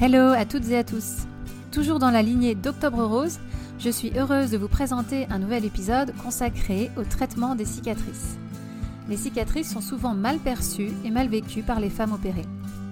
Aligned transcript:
Hello 0.00 0.30
à 0.30 0.44
toutes 0.44 0.68
et 0.68 0.78
à 0.78 0.84
tous. 0.84 1.26
Toujours 1.72 1.98
dans 1.98 2.12
la 2.12 2.22
lignée 2.22 2.54
d'Octobre 2.54 3.02
Rose, 3.02 3.40
je 3.80 3.90
suis 3.90 4.12
heureuse 4.16 4.52
de 4.52 4.56
vous 4.56 4.68
présenter 4.68 5.26
un 5.28 5.40
nouvel 5.40 5.64
épisode 5.64 6.14
consacré 6.22 6.92
au 6.96 7.02
traitement 7.02 7.56
des 7.56 7.64
cicatrices. 7.64 8.38
Les 9.08 9.16
cicatrices 9.16 9.72
sont 9.72 9.80
souvent 9.80 10.14
mal 10.14 10.38
perçues 10.38 10.92
et 11.04 11.10
mal 11.10 11.26
vécues 11.26 11.64
par 11.64 11.80
les 11.80 11.90
femmes 11.90 12.12
opérées, 12.12 12.46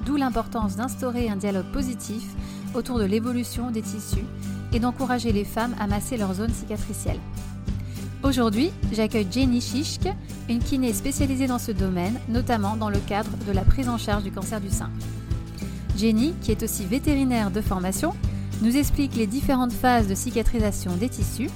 d'où 0.04 0.16
l'importance 0.16 0.74
d'instaurer 0.74 1.30
un 1.30 1.36
dialogue 1.36 1.70
positif 1.72 2.24
autour 2.74 2.98
de 2.98 3.04
l'évolution 3.04 3.70
des 3.70 3.82
tissus 3.82 4.26
et 4.72 4.80
d'encourager 4.80 5.30
les 5.30 5.44
femmes 5.44 5.76
à 5.78 5.86
masser 5.86 6.16
leur 6.16 6.34
zone 6.34 6.52
cicatricielle. 6.52 7.20
Aujourd'hui, 8.24 8.72
j'accueille 8.92 9.28
Jenny 9.30 9.60
Chischke, 9.60 10.12
une 10.48 10.58
kiné 10.58 10.92
spécialisée 10.92 11.46
dans 11.46 11.60
ce 11.60 11.70
domaine, 11.70 12.18
notamment 12.28 12.76
dans 12.76 12.90
le 12.90 12.98
cadre 12.98 13.30
de 13.46 13.52
la 13.52 13.62
prise 13.62 13.88
en 13.88 13.96
charge 13.96 14.24
du 14.24 14.32
cancer 14.32 14.60
du 14.60 14.70
sein. 14.70 14.90
Jenny, 15.96 16.34
qui 16.42 16.50
est 16.50 16.62
aussi 16.62 16.84
vétérinaire 16.84 17.50
de 17.50 17.60
formation, 17.62 18.14
nous 18.60 18.76
explique 18.76 19.14
les 19.14 19.26
différentes 19.26 19.72
phases 19.72 20.08
de 20.08 20.14
cicatrisation 20.14 20.94
des 20.96 21.08
tissus, 21.08 21.50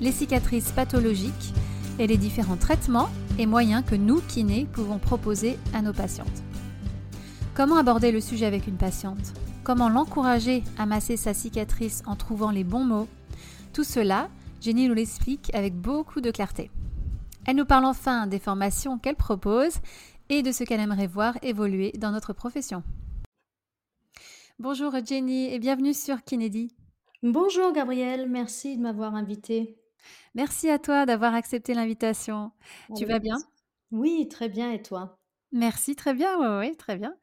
les 0.00 0.12
cicatrices 0.12 0.70
pathologiques 0.72 1.54
et 1.98 2.06
les 2.06 2.18
différents 2.18 2.56
traitements 2.56 3.08
et 3.38 3.46
moyens 3.46 3.82
que 3.86 3.94
nous, 3.94 4.20
kinés, 4.20 4.66
pouvons 4.70 4.98
proposer 4.98 5.58
à 5.72 5.80
nos 5.80 5.94
patientes. 5.94 6.42
Comment 7.54 7.76
aborder 7.76 8.12
le 8.12 8.20
sujet 8.20 8.44
avec 8.44 8.66
une 8.66 8.76
patiente? 8.76 9.32
Comment 9.64 9.88
l'encourager 9.88 10.62
à 10.76 10.84
masser 10.84 11.16
sa 11.16 11.32
cicatrice 11.32 12.02
en 12.06 12.16
trouvant 12.16 12.50
les 12.50 12.64
bons 12.64 12.84
mots? 12.84 13.08
Tout 13.72 13.84
cela, 13.84 14.28
Jenny 14.60 14.88
nous 14.88 14.94
l'explique 14.94 15.54
avec 15.54 15.74
beaucoup 15.74 16.20
de 16.20 16.30
clarté. 16.30 16.70
Elle 17.46 17.56
nous 17.56 17.64
parle 17.64 17.86
enfin 17.86 18.26
des 18.26 18.38
formations 18.38 18.98
qu'elle 18.98 19.16
propose 19.16 19.78
et 20.28 20.42
de 20.42 20.52
ce 20.52 20.64
qu'elle 20.64 20.80
aimerait 20.80 21.06
voir 21.06 21.38
évoluer 21.42 21.92
dans 21.98 22.10
notre 22.10 22.32
profession. 22.32 22.82
Bonjour 24.58 24.94
Jenny 25.04 25.52
et 25.52 25.58
bienvenue 25.58 25.92
sur 25.92 26.24
Kennedy. 26.24 26.74
Bonjour 27.22 27.72
Gabrielle, 27.74 28.26
merci 28.26 28.78
de 28.78 28.82
m'avoir 28.82 29.14
invitée. 29.14 29.78
Merci 30.34 30.70
à 30.70 30.78
toi 30.78 31.04
d'avoir 31.04 31.34
accepté 31.34 31.74
l'invitation. 31.74 32.52
Tu 32.96 33.04
vas 33.04 33.18
bien? 33.18 33.36
Oui, 33.90 34.28
très 34.28 34.48
bien 34.48 34.72
et 34.72 34.80
toi? 34.80 35.18
Merci, 35.52 35.94
très 35.94 36.14
bien, 36.14 36.38
oui, 36.38 36.68
oui, 36.68 36.76
très 36.78 36.96
bien. 36.96 37.14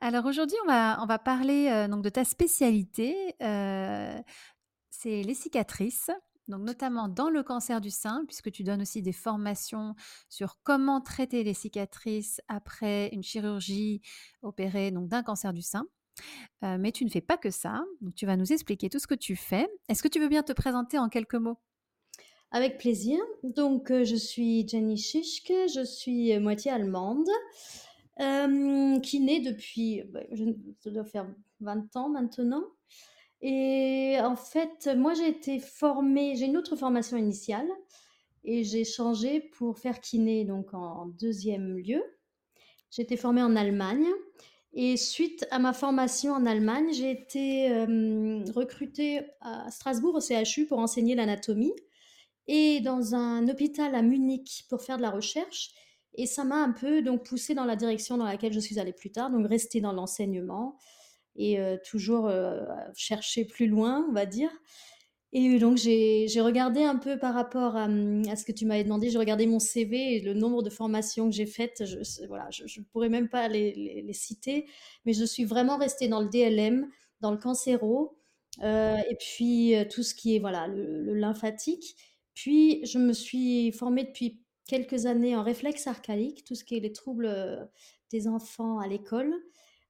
Alors 0.00 0.26
aujourd'hui, 0.26 0.56
on 0.64 0.66
va, 0.66 1.00
on 1.00 1.06
va 1.06 1.20
parler 1.20 1.68
euh, 1.70 1.86
donc 1.86 2.02
de 2.02 2.08
ta 2.08 2.24
spécialité, 2.24 3.36
euh, 3.40 4.20
c'est 4.90 5.22
les 5.22 5.34
cicatrices. 5.34 6.10
Donc 6.48 6.62
notamment 6.62 7.06
dans 7.06 7.30
le 7.30 7.44
cancer 7.44 7.80
du 7.80 7.90
sein, 7.90 8.24
puisque 8.26 8.50
tu 8.50 8.64
donnes 8.64 8.82
aussi 8.82 9.00
des 9.00 9.12
formations 9.12 9.94
sur 10.28 10.58
comment 10.64 11.00
traiter 11.00 11.44
les 11.44 11.54
cicatrices 11.54 12.40
après 12.48 13.10
une 13.12 13.22
chirurgie 13.22 14.02
opérée 14.42 14.90
donc 14.90 15.08
d'un 15.08 15.22
cancer 15.22 15.52
du 15.52 15.62
sein 15.62 15.86
mais 16.62 16.92
tu 16.92 17.04
ne 17.04 17.10
fais 17.10 17.20
pas 17.20 17.36
que 17.36 17.50
ça, 17.50 17.84
donc 18.00 18.14
tu 18.14 18.26
vas 18.26 18.36
nous 18.36 18.52
expliquer 18.52 18.88
tout 18.88 18.98
ce 18.98 19.06
que 19.06 19.14
tu 19.14 19.36
fais. 19.36 19.68
Est-ce 19.88 20.02
que 20.02 20.08
tu 20.08 20.20
veux 20.20 20.28
bien 20.28 20.42
te 20.42 20.52
présenter 20.52 20.98
en 20.98 21.08
quelques 21.08 21.34
mots? 21.34 21.58
Avec 22.50 22.78
plaisir. 22.78 23.18
Donc, 23.42 23.88
je 23.90 24.16
suis 24.16 24.66
Jenny 24.68 24.96
Schischke, 24.96 25.52
je 25.74 25.84
suis 25.84 26.38
moitié 26.38 26.70
allemande, 26.70 27.28
qui 29.02 29.20
naît 29.20 29.40
depuis, 29.40 30.02
bah, 30.04 30.20
je 30.32 30.90
dois 30.90 31.04
faire 31.04 31.26
20 31.60 31.96
ans 31.96 32.08
maintenant. 32.08 32.64
Et 33.40 34.16
en 34.20 34.36
fait, 34.36 34.88
moi, 34.96 35.14
j'ai 35.14 35.28
été 35.28 35.58
formée, 35.58 36.36
j'ai 36.36 36.46
une 36.46 36.56
autre 36.56 36.76
formation 36.76 37.16
initiale 37.16 37.68
et 38.44 38.62
j'ai 38.64 38.84
changé 38.84 39.40
pour 39.40 39.78
faire 39.78 40.00
kiné, 40.00 40.44
donc 40.44 40.72
en 40.74 41.06
deuxième 41.06 41.76
lieu. 41.76 42.02
Été 42.96 43.16
formée 43.16 43.42
en 43.42 43.56
Allemagne 43.56 44.06
et 44.74 44.96
suite 44.96 45.46
à 45.50 45.58
ma 45.58 45.72
formation 45.72 46.32
en 46.32 46.46
Allemagne, 46.46 46.92
j'ai 46.92 47.10
été 47.10 47.68
recrutée 48.52 49.22
à 49.40 49.70
Strasbourg 49.70 50.16
au 50.16 50.20
CHU 50.20 50.66
pour 50.66 50.78
enseigner 50.78 51.14
l'anatomie 51.14 51.72
et 52.46 52.80
dans 52.80 53.14
un 53.14 53.48
hôpital 53.48 53.94
à 53.94 54.02
Munich 54.02 54.66
pour 54.68 54.82
faire 54.82 54.96
de 54.96 55.02
la 55.02 55.10
recherche. 55.10 55.70
Et 56.14 56.26
ça 56.26 56.44
m'a 56.44 56.56
un 56.56 56.72
peu 56.72 57.02
donc 57.02 57.24
poussée 57.24 57.54
dans 57.54 57.64
la 57.64 57.76
direction 57.76 58.16
dans 58.16 58.24
laquelle 58.24 58.52
je 58.52 58.60
suis 58.60 58.78
allée 58.78 58.92
plus 58.92 59.10
tard, 59.10 59.30
donc 59.30 59.48
rester 59.48 59.80
dans 59.80 59.92
l'enseignement 59.92 60.76
et 61.36 61.58
toujours 61.88 62.30
chercher 62.96 63.44
plus 63.44 63.66
loin, 63.66 64.06
on 64.08 64.12
va 64.12 64.26
dire. 64.26 64.50
Et 65.36 65.58
donc, 65.58 65.76
j'ai 65.78 66.40
regardé 66.40 66.84
un 66.84 66.94
peu 66.94 67.18
par 67.18 67.34
rapport 67.34 67.74
à, 67.76 67.86
à 67.86 68.36
ce 68.36 68.44
que 68.44 68.52
tu 68.52 68.66
m'avais 68.66 68.84
demandé, 68.84 69.10
j'ai 69.10 69.18
regardé 69.18 69.48
mon 69.48 69.58
CV 69.58 70.16
et 70.16 70.20
le 70.20 70.32
nombre 70.32 70.62
de 70.62 70.70
formations 70.70 71.28
que 71.28 71.34
j'ai 71.34 71.46
faites. 71.46 71.84
Je 71.84 72.26
voilà, 72.28 72.48
je 72.50 72.62
ne 72.62 72.84
pourrais 72.84 73.08
même 73.08 73.28
pas 73.28 73.48
les, 73.48 74.12
citer, 74.12 74.66
mais 75.04 75.12
je 75.12 75.24
suis 75.24 75.44
vraiment 75.44 75.76
restée 75.76 76.06
dans 76.06 76.20
le 76.20 76.28
DLM, 76.28 76.88
dans 77.20 77.32
le 77.32 77.36
cancéro, 77.36 78.16
euh, 78.62 78.96
et 79.10 79.16
puis 79.16 79.74
euh, 79.74 79.84
tout 79.84 80.04
ce 80.04 80.14
qui 80.14 80.36
est 80.36 80.38
voilà, 80.38 80.68
le, 80.68 81.14
lymphatique. 81.14 81.96
Puis, 82.34 82.86
je 82.86 82.98
me 82.98 83.12
suis 83.12 83.72
formée 83.72 84.04
depuis 84.04 84.40
quelques 84.68 85.06
années 85.06 85.34
en 85.34 85.42
réflexe 85.42 85.88
archaïque, 85.88 86.44
tout 86.44 86.54
ce 86.54 86.62
qui 86.62 86.76
est 86.76 86.80
les 86.80 86.92
troubles 86.92 87.26
euh, 87.26 87.64
des 88.12 88.28
enfants 88.28 88.78
à 88.78 88.86
l'école 88.86 89.34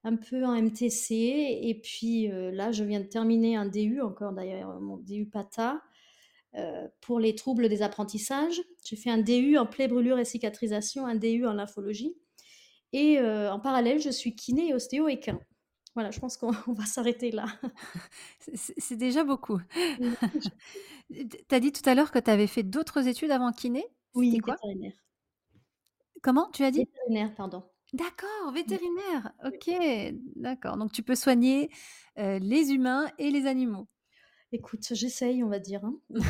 un 0.05 0.15
peu 0.15 0.45
en 0.45 0.53
MTC. 0.55 1.13
Et 1.13 1.81
puis 1.83 2.31
euh, 2.31 2.51
là, 2.51 2.71
je 2.71 2.83
viens 2.83 3.01
de 3.01 3.05
terminer 3.05 3.57
un 3.57 3.65
DU, 3.65 3.99
encore 4.01 4.31
d'ailleurs, 4.31 4.79
mon 4.79 4.97
DU 4.97 5.25
PATA, 5.25 5.81
euh, 6.53 6.87
pour 7.01 7.19
les 7.19 7.35
troubles 7.35 7.67
des 7.67 7.81
apprentissages. 7.81 8.61
J'ai 8.85 8.95
fait 8.95 9.09
un 9.09 9.17
DU 9.17 9.57
en 9.57 9.65
plaie, 9.65 9.87
brûlure 9.87 10.19
et 10.19 10.25
cicatrisation, 10.25 11.05
un 11.05 11.15
DU 11.15 11.45
en 11.45 11.53
lymphologie. 11.53 12.15
Et 12.93 13.19
euh, 13.19 13.51
en 13.51 13.59
parallèle, 13.59 13.99
je 13.99 14.11
suis 14.11 14.35
kiné, 14.35 14.73
ostéo 14.73 15.07
et 15.09 15.19
quin. 15.19 15.39
Voilà, 15.95 16.11
je 16.11 16.19
pense 16.19 16.37
qu'on 16.37 16.51
va 16.73 16.85
s'arrêter 16.85 17.31
là. 17.31 17.47
C'est 18.53 18.95
déjà 18.95 19.23
beaucoup. 19.23 19.59
tu 21.09 21.55
as 21.55 21.59
dit 21.59 21.71
tout 21.71 21.89
à 21.89 21.95
l'heure 21.95 22.11
que 22.11 22.19
tu 22.19 22.29
avais 22.29 22.47
fait 22.47 22.63
d'autres 22.63 23.07
études 23.07 23.31
avant 23.31 23.51
kiné? 23.51 23.85
Oui, 24.13 24.37
quoi? 24.37 24.53
vétérinaire. 24.53 24.93
Comment 26.21 26.49
tu 26.51 26.63
as 26.63 26.71
dit? 26.71 26.85
Vétérinaire, 26.85 27.33
pardon. 27.35 27.63
D'accord, 27.95 28.51
vétérinaire. 28.53 29.31
OK, 29.45 29.71
d'accord. 30.35 30.77
Donc 30.77 30.91
tu 30.91 31.01
peux 31.01 31.15
soigner, 31.15 31.69
les 32.17 32.73
humains 32.73 33.07
et 33.17 33.31
les 33.31 33.47
animaux? 33.47 33.87
Écoute, 34.51 34.85
j'essaye, 34.91 35.43
on 35.43 35.49
va 35.49 35.59
dire, 35.59 35.83
hein. 35.85 35.95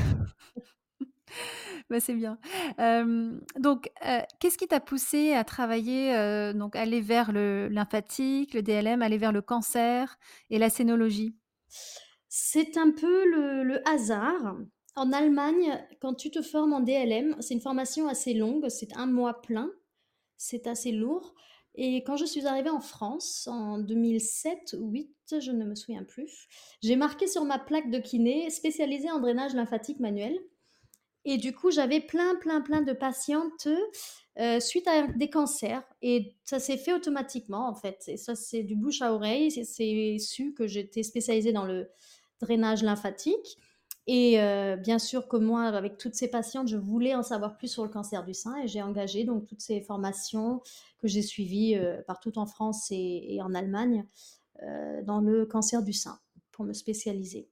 Bah, 1.90 2.00
c'est 2.00 2.14
bien. 2.16 2.40
donc 3.60 3.92
qu'est-ce 4.40 4.58
qui 4.58 4.68
t'a 4.68 4.80
poussé 4.80 5.34
à 5.34 5.44
travailler, 5.44 6.14
donc 6.54 6.76
aller 6.76 7.02
vers 7.02 7.32
le 7.32 7.68
lymphatique, 7.68 8.54
le 8.54 8.62
DLM, 8.62 9.02
aller 9.02 9.18
vers 9.18 9.32
le 9.32 9.42
cancer 9.42 10.18
et 10.50 10.58
la 10.58 10.70
scénologie? 10.70 11.36
C'est 12.28 12.78
un 12.78 12.92
peu 12.92 13.26
le 13.30 13.64
le 13.64 13.88
hasard. 13.88 14.58
En 14.96 15.12
Allemagne, 15.12 15.86
quand 16.02 16.14
tu 16.14 16.32
te 16.32 16.42
formes 16.42 16.74
en 16.74 16.80
DLM, 16.80 17.36
c'est 17.42 17.54
une 17.54 17.62
formation 17.62 18.08
assez 18.08 18.34
longue, 18.34 18.70
c'est 18.70 18.96
un 18.96 19.08
mois 19.08 19.42
plein, 19.42 19.70
c'est 20.38 20.68
assez 20.68 20.92
lourd. 20.92 21.36
Et 21.78 22.04
quand 22.04 22.16
je 22.16 22.26
suis 22.26 22.48
arrivée 22.48 22.70
en 22.70 22.80
France 22.80 23.48
en 23.48 23.78
2007 23.78 24.76
ou 24.80 24.90
2008, 24.90 25.40
je 25.40 25.52
ne 25.52 25.66
me 25.66 25.76
souviens 25.76 26.04
plus, 26.04 26.48
j'ai 26.82 26.96
marqué 26.96 27.28
sur 27.28 27.44
ma 27.46 27.60
plaque 27.60 27.90
de 27.90 28.00
kiné 28.00 28.50
spécialisée 28.50 29.12
en 29.12 29.20
drainage 29.20 29.54
lymphatique 29.54 30.00
manuel. 30.00 30.38
Et 31.26 31.38
du 31.38 31.54
coup, 31.54 31.72
j'avais 31.72 32.02
plein, 32.02 32.36
plein, 32.36 32.62
plein 32.62 32.82
de 32.82 32.94
patientes 32.94 33.68
euh, 34.38 34.60
suite 34.60 34.88
à 34.88 35.08
des 35.08 35.30
cancers. 35.30 35.84
Et 36.02 36.36
ça 36.44 36.60
s'est 36.60 36.78
fait 36.78 36.94
automatiquement, 36.94 37.68
en 37.68 37.74
fait. 37.74 38.04
Et 38.08 38.18
ça, 38.18 38.36
c'est 38.36 38.64
du 38.64 38.76
bouche 38.76 39.02
à 39.02 39.14
oreille. 39.14 39.52
C'est 39.52 40.18
su 40.20 40.54
que 40.54 40.68
j'étais 40.68 41.04
spécialisée 41.04 41.52
dans 41.52 41.66
le 41.66 41.90
drainage 42.42 42.84
lymphatique. 42.84 43.58
Et 44.08 44.40
euh, 44.40 44.76
bien 44.76 45.00
sûr 45.00 45.28
que 45.28 45.38
moi, 45.38 45.64
avec 45.64 45.98
toutes 45.98 46.14
ces 46.14 46.28
patientes, 46.28 46.68
je 46.68 46.78
voulais 46.78 47.16
en 47.16 47.24
savoir 47.24 47.58
plus 47.58 47.68
sur 47.68 47.84
le 47.84 47.90
cancer 47.90 48.24
du 48.24 48.34
sein 48.34 48.56
et 48.58 48.68
j'ai 48.68 48.82
engagé 48.82 49.24
donc 49.24 49.48
toutes 49.48 49.62
ces 49.62 49.82
formations 49.82 50.62
que 51.00 51.08
j'ai 51.08 51.24
suivies 51.24 51.76
euh, 51.76 52.02
partout 52.06 52.38
en 52.38 52.46
France 52.46 52.88
et, 52.92 53.40
en 53.42 53.56
Allemagne 53.56 54.06
euh, 54.62 55.02
dans 55.04 55.20
le 55.20 55.46
cancer 55.46 55.82
du 55.82 55.94
sein 55.94 56.20
pour 56.52 56.66
me 56.66 56.74
spécialiser. 56.74 57.50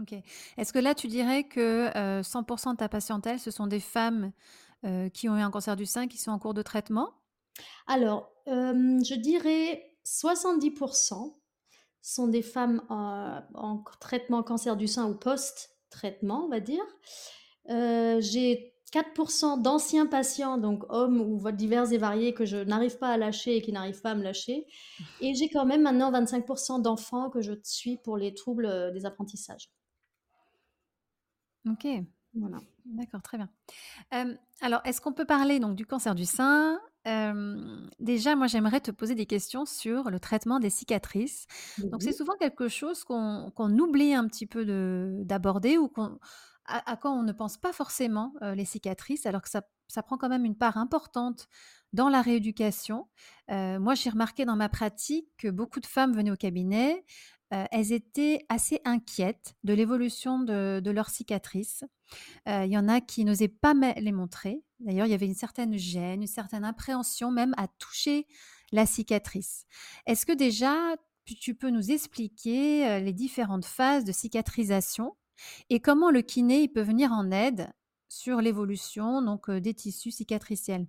Ok. 0.00 0.14
Est-ce 0.56 0.72
que 0.72 0.78
là, 0.78 0.94
tu 0.94 1.06
dirais 1.06 1.44
que 1.44 1.88
100% 2.22 2.72
de 2.72 2.76
ta 2.76 2.88
patientèle, 2.88 3.40
ce 3.40 3.50
sont 3.50 3.66
des 3.66 3.80
femmes 3.80 4.32
qui 5.12 5.28
ont 5.28 5.36
eu 5.36 5.40
un 5.40 5.50
cancer 5.50 5.74
du 5.74 5.86
sein, 5.86 6.06
qui 6.06 6.18
sont 6.18 6.30
en 6.30 6.38
cours 6.38 6.54
de 6.54 6.62
traitement? 6.62 7.14
Alors, 7.88 8.30
je 8.46 9.14
dirais 9.16 9.96
70% 10.04 11.34
sont 12.02 12.28
des 12.28 12.42
femmes 12.42 12.82
en, 12.88 13.82
traitement 14.00 14.42
cancer 14.42 14.76
du 14.76 14.86
sein 14.86 15.08
ou 15.08 15.14
post-traitement, 15.14 16.44
on 16.44 16.48
va 16.48 16.60
dire. 16.60 16.84
Euh, 17.70 18.20
j'ai 18.20 18.74
4% 18.92 19.60
d'anciens 19.60 20.06
patients, 20.06 20.56
donc 20.56 20.84
hommes 20.88 21.20
ou 21.20 21.50
divers 21.50 21.92
et 21.92 21.98
variés, 21.98 22.32
que 22.32 22.46
je 22.46 22.56
n'arrive 22.56 22.98
pas 22.98 23.10
à 23.10 23.16
lâcher 23.16 23.56
et 23.56 23.62
qui 23.62 23.72
n'arrivent 23.72 24.00
pas 24.00 24.12
à 24.12 24.14
me 24.14 24.22
lâcher. 24.22 24.66
Et 25.20 25.34
j'ai 25.34 25.48
quand 25.48 25.66
même 25.66 25.82
maintenant 25.82 26.10
25% 26.10 26.80
d'enfants 26.80 27.28
que 27.30 27.42
je 27.42 27.52
suis 27.64 27.98
pour 27.98 28.16
les 28.16 28.34
troubles 28.34 28.66
euh, 28.66 28.90
des 28.90 29.04
apprentissages. 29.04 29.70
Ok. 31.68 31.86
Voilà. 32.34 32.58
D'accord, 32.84 33.22
très 33.22 33.36
bien. 33.36 33.50
alors, 34.60 34.80
est-ce 34.84 35.00
qu'on 35.00 35.12
peut 35.12 35.24
parler 35.26 35.60
donc 35.60 35.74
du 35.74 35.86
cancer 35.86 36.14
du 36.14 36.24
sein 36.24 36.80
Déjà, 37.98 38.36
moi, 38.36 38.46
j'aimerais 38.46 38.80
te 38.80 38.90
poser 38.90 39.14
des 39.14 39.26
questions 39.26 39.64
sur 39.66 40.10
le 40.10 40.20
traitement 40.20 40.58
des 40.60 40.70
cicatrices. 40.70 41.46
Donc 41.92 42.02
c'est 42.02 42.12
souvent 42.12 42.34
quelque 42.38 42.68
chose 42.68 43.04
qu'on 43.04 43.50
qu'on 43.54 43.76
oublie 43.78 44.14
un 44.14 44.26
petit 44.28 44.46
peu 44.46 44.64
de 44.64 45.22
d'aborder 45.24 45.78
ou 45.78 45.88
qu'on 45.88 46.18
à 46.66 46.90
à 46.92 46.96
quoi 46.96 47.10
on 47.12 47.22
ne 47.22 47.32
pense 47.32 47.56
pas 47.56 47.72
forcément, 47.72 48.34
les 48.42 48.64
cicatrices, 48.64 49.26
alors 49.26 49.42
que 49.42 49.48
ça 49.50 49.62
ça 49.88 50.02
prend 50.02 50.18
quand 50.18 50.28
même 50.28 50.44
une 50.44 50.56
part 50.56 50.76
importante 50.76 51.48
dans 51.94 52.10
la 52.10 52.20
rééducation. 52.22 53.08
Moi, 53.48 53.94
j'ai 53.94 54.10
remarqué 54.10 54.44
dans 54.44 54.56
ma 54.56 54.68
pratique 54.68 55.28
que 55.38 55.48
beaucoup 55.48 55.80
de 55.80 55.86
femmes 55.86 56.12
venaient 56.14 56.30
au 56.30 56.36
cabinet, 56.36 57.04
elles 57.50 57.92
étaient 57.92 58.44
assez 58.50 58.80
inquiètes 58.84 59.54
de 59.64 59.72
l'évolution 59.74 60.40
de 60.40 60.80
de 60.84 60.90
leurs 60.90 61.08
cicatrices. 61.10 61.84
Il 62.46 62.66
y 62.72 62.78
en 62.78 62.88
a 62.88 63.00
qui 63.00 63.24
n'osaient 63.24 63.48
pas 63.48 63.74
me 63.74 63.98
les 64.00 64.12
montrer. 64.12 64.62
D'ailleurs, 64.80 65.06
il 65.06 65.10
y 65.10 65.14
avait 65.14 65.26
une 65.26 65.34
certaine 65.34 65.76
gêne, 65.76 66.22
une 66.22 66.26
certaine 66.28 66.64
appréhension 66.64 67.30
même 67.30 67.54
à 67.56 67.66
toucher 67.68 68.26
la 68.72 68.86
cicatrice. 68.86 69.66
Est-ce 70.06 70.24
que 70.26 70.32
déjà, 70.32 70.96
tu 71.24 71.54
peux 71.54 71.70
nous 71.70 71.90
expliquer, 71.90 72.86
heu, 72.86 73.00
les 73.04 73.12
différentes 73.12 73.64
phases 73.64 74.04
de 74.04 74.12
cicatrisation 74.12 75.16
et 75.70 75.80
comment 75.80 76.10
le 76.10 76.22
kiné, 76.22 76.68
peut 76.68 76.82
venir 76.82 77.12
en 77.12 77.30
aide 77.30 77.72
sur 78.08 78.40
l'évolution 78.40 79.22
donc 79.22 79.48
heu, 79.50 79.60
des 79.60 79.74
tissus 79.74 80.10
cicatriciels? 80.12 80.88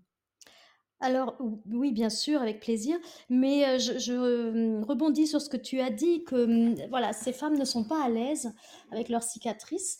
Alors 1.01 1.37
ou 1.39 1.61
oui, 1.71 1.91
bien 1.93 2.09
sûr, 2.09 2.41
avec 2.41 2.59
plaisir, 2.59 2.97
mais 3.29 3.75
heu, 3.75 3.79
je 3.79 3.97
je, 3.99 4.81
rebondis 4.83 5.27
sur 5.27 5.39
ce 5.41 5.49
que 5.49 5.55
tu 5.57 5.79
as 5.79 5.91
dit 5.91 6.25
que, 6.25 6.87
voilà, 6.89 7.13
ces 7.13 7.31
femmes 7.31 7.57
ne 7.57 7.63
sont 7.63 7.85
pas 7.85 8.03
à 8.03 8.09
l'aise 8.09 8.51
avec 8.91 9.07
leurs 9.07 9.23
cicatrices. 9.23 9.99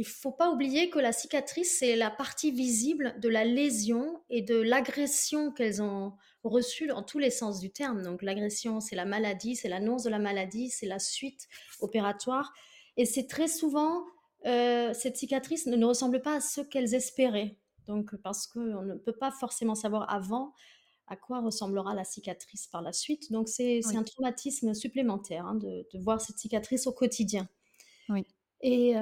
Il 0.00 0.06
faut 0.06 0.30
pas 0.30 0.50
oublier 0.52 0.90
que 0.90 1.00
la 1.00 1.12
cicatrice, 1.12 1.78
c'est 1.80 1.96
la 1.96 2.10
partie 2.10 2.52
visible 2.52 3.16
de 3.18 3.28
la 3.28 3.44
lésion 3.44 4.22
et 4.30 4.42
de 4.42 4.54
l'agression 4.54 5.50
qu'elles 5.52 5.82
ont 5.82 6.12
reçue 6.44 6.86
dans 6.86 7.02
tous 7.02 7.18
les 7.18 7.30
sens 7.30 7.58
du 7.58 7.72
terme. 7.72 8.02
Donc 8.04 8.22
l'agression, 8.22 8.78
c'est 8.80 8.94
la 8.94 9.04
maladie, 9.04 9.56
c'est 9.56 9.68
l'annonce 9.68 10.04
de 10.04 10.10
la 10.10 10.20
maladie, 10.20 10.70
c'est 10.70 10.86
la 10.86 11.00
suite 11.00 11.48
opératoire 11.80 12.52
et 12.96 13.06
c'est 13.06 13.26
très 13.26 13.48
souvent, 13.48 14.04
heu, 14.46 14.92
cette 14.94 15.16
cicatrice 15.16 15.66
ne 15.66 15.74
ne 15.76 15.84
ressemble 15.84 16.22
pas 16.22 16.36
à 16.36 16.40
ce 16.40 16.60
qu'elles 16.60 16.94
espéraient. 16.94 17.58
Donc, 17.88 18.14
parce 18.16 18.46
qu'on 18.46 18.82
ne 18.82 18.94
peut 18.94 19.16
pas 19.16 19.32
forcément 19.32 19.74
savoir 19.74 20.08
avant 20.12 20.52
à 21.08 21.16
quoi 21.16 21.40
ressemblera 21.40 21.94
la 21.94 22.04
cicatrice 22.04 22.66
par 22.68 22.82
la 22.82 22.92
suite. 22.92 23.32
Donc 23.32 23.48
c'est 23.48 23.82
c'est 23.82 23.96
Oui, 23.96 23.98
un 23.98 24.04
traumatisme 24.04 24.74
supplémentaire, 24.74 25.46
hein, 25.46 25.56
de 25.56 25.86
de 25.92 25.98
voir 26.00 26.20
cette 26.20 26.38
cicatrice 26.38 26.86
au 26.88 26.92
quotidien 26.92 27.48
oui, 28.08 28.24
et 28.60 28.94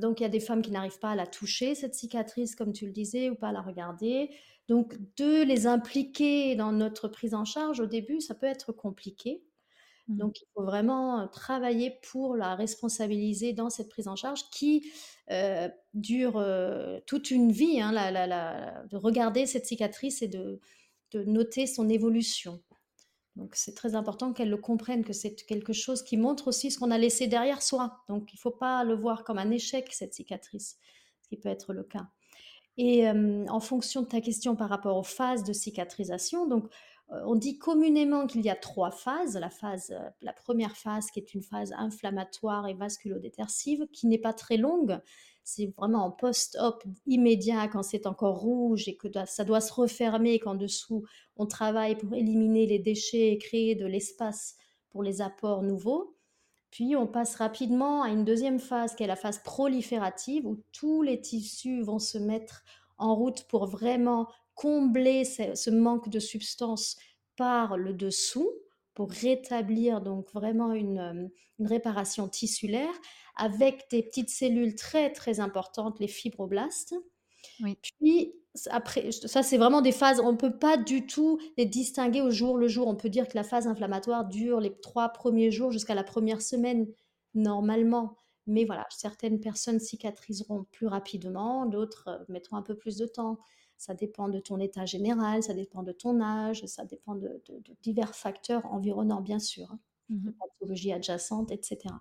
donc 0.00 0.20
il 0.20 0.24
y 0.24 0.26
a 0.26 0.28
des 0.28 0.40
femmes 0.40 0.62
qui 0.62 0.70
n'arrivent 0.72 0.98
pas 0.98 1.10
à 1.10 1.14
la 1.16 1.26
toucher, 1.26 1.74
cette 1.74 1.94
cicatrice, 1.94 2.54
comme 2.56 2.72
tu 2.72 2.86
le 2.86 2.92
disais, 2.92 3.30
ou 3.30 3.36
pas 3.36 3.48
à 3.48 3.52
la 3.52 3.62
regarder. 3.62 4.30
Donc 4.68 4.96
de 5.16 5.42
les 5.44 5.66
impliquer 5.68 6.56
dans 6.56 6.72
notre 6.72 7.08
prise 7.08 7.34
en 7.34 7.44
charge, 7.44 7.80
au 7.80 7.86
début, 7.86 8.20
ça 8.20 8.34
peut 8.34 8.46
être 8.46 8.72
compliqué. 8.72 9.44
mmh 10.08 10.20
Donc 10.20 10.40
il 10.42 10.46
faut 10.54 10.64
vraiment, 10.64 11.28
travailler 11.28 11.98
pour 12.10 12.36
la 12.36 12.54
responsabiliser 12.56 13.52
dans 13.52 13.70
cette 13.70 13.88
prise 13.90 14.08
en 14.08 14.16
charge 14.16 14.50
qui, 14.50 14.90
dure, 15.94 16.44
toute 17.06 17.30
une 17.30 17.52
vie, 17.52 17.80
hein, 17.80 17.92
la 17.92 18.10
la 18.10 18.26
la 18.26 18.84
de 18.90 18.96
regarder 18.96 19.46
cette 19.46 19.66
cicatrice 19.66 20.22
et 20.22 20.28
de 20.28 20.60
de 21.12 21.22
noter 21.24 21.66
son 21.66 21.88
évolution. 21.88 22.62
Donc 23.36 23.54
c'est 23.54 23.74
très 23.74 23.94
important 23.94 24.32
qu'elle 24.32 24.50
le 24.50 24.56
comprenne, 24.56 25.04
que 25.04 25.12
c'est 25.12 25.34
quelque 25.34 25.72
chose 25.72 26.02
qui 26.02 26.16
montre 26.16 26.48
aussi 26.48 26.70
ce 26.70 26.78
qu'on 26.78 26.90
a 26.90 26.98
laissé 26.98 27.26
derrière 27.26 27.62
soi. 27.62 28.02
Donc 28.08 28.32
il 28.32 28.36
ne 28.36 28.40
faut 28.40 28.50
pas 28.50 28.82
le 28.82 28.94
voir 28.94 29.24
comme 29.24 29.38
un 29.38 29.50
échec, 29.50 29.92
cette 29.92 30.14
cicatrice, 30.14 30.78
ce 31.22 31.28
qui 31.28 31.36
peut 31.36 31.50
être 31.50 31.72
le 31.72 31.84
cas. 31.84 32.08
Et 32.78 33.08
en 33.08 33.60
fonction 33.60 34.02
de 34.02 34.06
ta 34.06 34.20
question 34.20 34.56
par 34.56 34.68
rapport 34.68 34.96
aux 34.96 35.02
phases 35.02 35.44
de 35.44 35.52
cicatrisation, 35.52 36.46
donc, 36.46 36.68
on 37.08 37.36
dit 37.36 37.56
communément 37.56 38.26
qu'il 38.26 38.40
y 38.40 38.50
a 38.50 38.56
3 38.56 38.90
phases. 38.90 39.36
La 39.36 39.48
phase, 39.48 39.94
la 40.22 40.32
première 40.32 40.76
phase 40.76 41.12
qui 41.12 41.20
est 41.20 41.34
une 41.34 41.42
phase 41.42 41.72
inflammatoire 41.78 42.66
et 42.66 42.74
vasculodétersive, 42.74 43.86
qui 43.92 44.08
n'est 44.08 44.18
pas 44.18 44.32
très 44.32 44.56
longue. 44.56 45.00
C'est 45.48 45.72
vraiment 45.76 46.06
en 46.06 46.10
post-op 46.10 46.82
immédiat 47.06 47.68
quand 47.68 47.84
c'est 47.84 48.08
encore 48.08 48.40
rouge 48.40 48.88
et 48.88 48.96
que 48.96 49.06
ça 49.26 49.44
doit 49.44 49.60
se 49.60 49.72
refermer, 49.72 50.40
qu'en 50.40 50.56
dessous 50.56 51.04
on 51.36 51.46
travaille 51.46 51.94
pour 51.96 52.12
éliminer 52.14 52.66
les 52.66 52.80
déchets 52.80 53.30
et 53.30 53.38
créer 53.38 53.76
de 53.76 53.86
l'espace 53.86 54.56
pour 54.90 55.04
les 55.04 55.22
apports 55.22 55.62
nouveaux. 55.62 56.16
Puis 56.72 56.96
on 56.96 57.06
passe 57.06 57.36
rapidement 57.36 58.02
à 58.02 58.08
une 58.08 58.24
deuxième 58.24 58.58
phase 58.58 58.96
qui 58.96 59.04
est 59.04 59.06
la 59.06 59.14
phase 59.14 59.38
proliférative 59.38 60.46
où 60.46 60.64
tous 60.72 61.02
les 61.02 61.20
tissus 61.20 61.80
vont 61.80 62.00
se 62.00 62.18
mettre 62.18 62.64
en 62.98 63.14
route 63.14 63.44
pour 63.44 63.66
vraiment 63.66 64.26
combler 64.56 65.24
ce 65.24 65.70
manque 65.70 66.08
de 66.08 66.18
substance 66.18 66.96
par 67.36 67.76
le 67.76 67.92
dessous 67.92 68.50
pour 68.96 69.12
rétablir 69.12 70.02
donc 70.02 70.32
vraiment 70.34 70.72
une, 70.74 70.98
euh, 71.00 71.28
une 71.60 71.68
réparation 71.68 72.28
tissulaire 72.28 72.94
avec 73.36 73.86
des 73.92 74.02
petites 74.02 74.30
cellules 74.30 74.74
très 74.76 75.12
très 75.12 75.40
importantes, 75.40 76.00
les 76.00 76.08
fibroblastes. 76.08 76.96
oui, 77.60 77.78
Puis 77.82 78.34
après, 78.70 79.10
ça 79.12 79.42
c'est 79.42 79.58
vraiment 79.58 79.82
des 79.82 79.92
phases, 79.92 80.20
on 80.20 80.32
ne 80.32 80.36
peut 80.36 80.58
pas 80.58 80.76
du 80.76 81.06
tout 81.06 81.38
les 81.56 81.66
distinguer 81.66 82.22
au 82.22 82.30
jour 82.30 82.56
le 82.58 82.68
jour. 82.68 82.88
On 82.88 82.96
peut 82.96 83.10
dire 83.10 83.28
que 83.28 83.36
la 83.36 83.44
phase 83.44 83.66
inflammatoire 83.66 84.26
dure 84.26 84.60
les 84.60 84.78
3 84.80 85.10
premiers 85.10 85.50
jours 85.50 85.72
jusqu'à 85.72 85.94
la 85.94 86.04
première 86.04 86.42
semaine 86.42 86.86
normalement. 87.34 88.16
Mais 88.46 88.64
voilà, 88.64 88.86
certaines 88.90 89.40
personnes 89.40 89.80
cicatriseront 89.80 90.64
plus 90.72 90.86
rapidement, 90.86 91.66
d'autres, 91.66 92.08
heu, 92.08 92.24
mettront 92.32 92.56
un 92.56 92.62
peu 92.62 92.76
plus 92.76 92.96
de 92.96 93.06
temps. 93.06 93.38
Ça 93.78 93.94
dépend 93.94 94.28
de 94.28 94.40
ton 94.40 94.58
état 94.60 94.86
général, 94.86 95.42
ça 95.42 95.54
dépend 95.54 95.82
de 95.82 95.92
ton 95.92 96.20
âge, 96.20 96.64
ça 96.66 96.84
dépend 96.86 97.14
de 97.14 97.42
de 97.46 97.58
de 97.60 97.76
divers 97.82 98.14
facteurs 98.14 98.64
environnants 98.72 99.20
bien 99.20 99.38
sûr, 99.38 99.70
hein, 99.72 99.80
mmh 100.10 100.30
pathologies 100.60 100.92
adjacentes 100.92 101.50
et 101.52 101.60
cetera. 101.62 102.00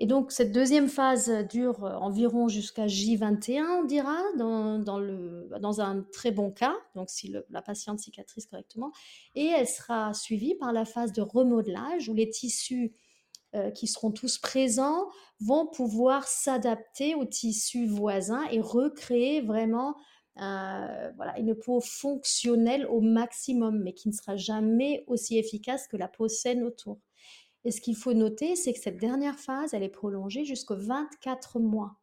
Et 0.00 0.06
donc 0.06 0.32
cette 0.32 0.52
deuxième 0.52 0.88
phase 0.88 1.30
dure, 1.50 1.84
heu, 1.86 1.92
environ 1.96 2.48
jusqu'à 2.48 2.86
J21, 2.88 3.64
on 3.82 3.84
dira, 3.84 4.18
dans 4.38 4.78
dans 4.80 4.98
le 5.00 5.48
dans 5.60 5.80
un 5.82 6.02
très 6.12 6.32
bon 6.32 6.50
cas, 6.52 6.74
donc 6.96 7.10
si 7.10 7.28
le 7.28 7.46
la 7.50 7.62
patiente 7.62 8.00
cicatrise 8.00 8.46
correctement 8.46 8.92
et 9.36 9.46
elle 9.46 9.68
sera 9.68 10.14
suivie 10.14 10.54
par 10.56 10.72
la 10.72 10.84
phase 10.86 11.12
de 11.12 11.22
remodelage 11.22 12.08
où 12.10 12.14
les 12.14 12.30
tissus, 12.30 12.94
heu, 13.56 13.70
qui 13.72 13.86
seront 13.88 14.12
tous 14.12 14.38
présents 14.38 15.08
vont 15.40 15.66
pouvoir 15.66 16.26
s'adapter 16.28 17.14
aux 17.16 17.24
tissus 17.26 17.86
voisins 17.86 18.44
et 18.52 18.60
recréer 18.60 19.40
vraiment, 19.42 19.96
heu, 20.40 21.12
voilà, 21.16 21.38
une 21.38 21.54
peau 21.54 21.80
fonctionnelle 21.80 22.86
au 22.86 23.00
maximum, 23.00 23.80
mais 23.82 23.94
qui 23.94 24.08
ne 24.08 24.14
sera 24.14 24.36
jamais 24.36 25.04
aussi 25.06 25.38
efficace 25.38 25.88
que 25.88 25.96
la 25.96 26.08
peau 26.08 26.28
saine 26.28 26.62
autour. 26.64 27.00
Et 27.64 27.70
ce 27.72 27.80
qu'il 27.80 27.96
faut 27.96 28.12
noter, 28.14 28.56
c'est 28.56 28.72
que 28.72 28.80
cette 28.80 28.98
dernière 28.98 29.38
phase, 29.38 29.74
elle 29.74 29.82
est 29.82 29.88
prolongée 29.88 30.44
jusqu'aux 30.44 30.76
24 30.76 31.60
mois. 31.60 31.98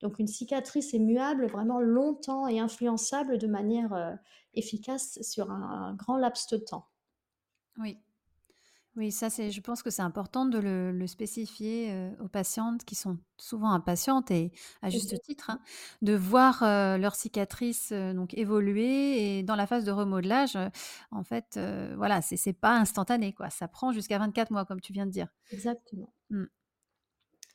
Donc 0.00 0.18
une 0.18 0.26
cicatrice 0.28 0.94
est 0.94 0.98
muable 1.00 1.46
vraiment 1.46 1.80
longtemps 1.80 2.48
et 2.48 2.60
influençable 2.60 3.38
de 3.38 3.46
manière, 3.46 3.94
heu, 3.94 4.14
efficace 4.54 5.20
sur 5.22 5.50
un 5.50 5.62
un 5.90 5.94
grand 5.94 6.16
laps 6.18 6.48
de 6.48 6.58
temps. 6.58 6.88
oui. 7.78 8.02
Oui, 8.94 9.10
ça 9.10 9.30
c'est 9.30 9.50
je 9.50 9.60
pense 9.62 9.82
que 9.82 9.88
c'est 9.88 10.02
important 10.02 10.44
de 10.44 10.58
le 10.58 10.92
le 10.92 11.06
spécifier, 11.06 11.90
heu, 11.94 12.10
aux 12.22 12.28
patientes 12.28 12.84
qui 12.84 12.94
sont 12.94 13.18
souvent 13.38 13.70
impatientes 13.72 14.30
et 14.30 14.52
à 14.82 14.90
juste 14.90 15.18
titre, 15.22 15.48
hein, 15.48 15.60
de 16.02 16.12
voir, 16.14 16.62
heu, 16.62 16.98
leurs 16.98 17.14
cicatrices, 17.14 17.90
heu, 17.92 18.12
donc 18.12 18.34
évoluer 18.34 19.38
et 19.38 19.42
dans 19.42 19.56
la 19.56 19.66
phase 19.66 19.84
de 19.86 19.92
remodelage, 19.92 20.58
en 21.10 21.24
fait, 21.24 21.54
heu, 21.56 21.94
voilà, 21.96 22.20
c'est 22.20 22.36
c'est 22.36 22.52
pas 22.52 22.76
instantané 22.76 23.32
quoi. 23.32 23.48
Ça 23.48 23.66
prend 23.66 23.92
jusqu'à 23.92 24.18
24 24.18 24.50
mois 24.50 24.66
comme 24.66 24.80
tu 24.82 24.92
viens 24.92 25.06
de 25.06 25.10
dire. 25.12 25.28
exactement. 25.50 26.12
Mmh. 26.30 26.46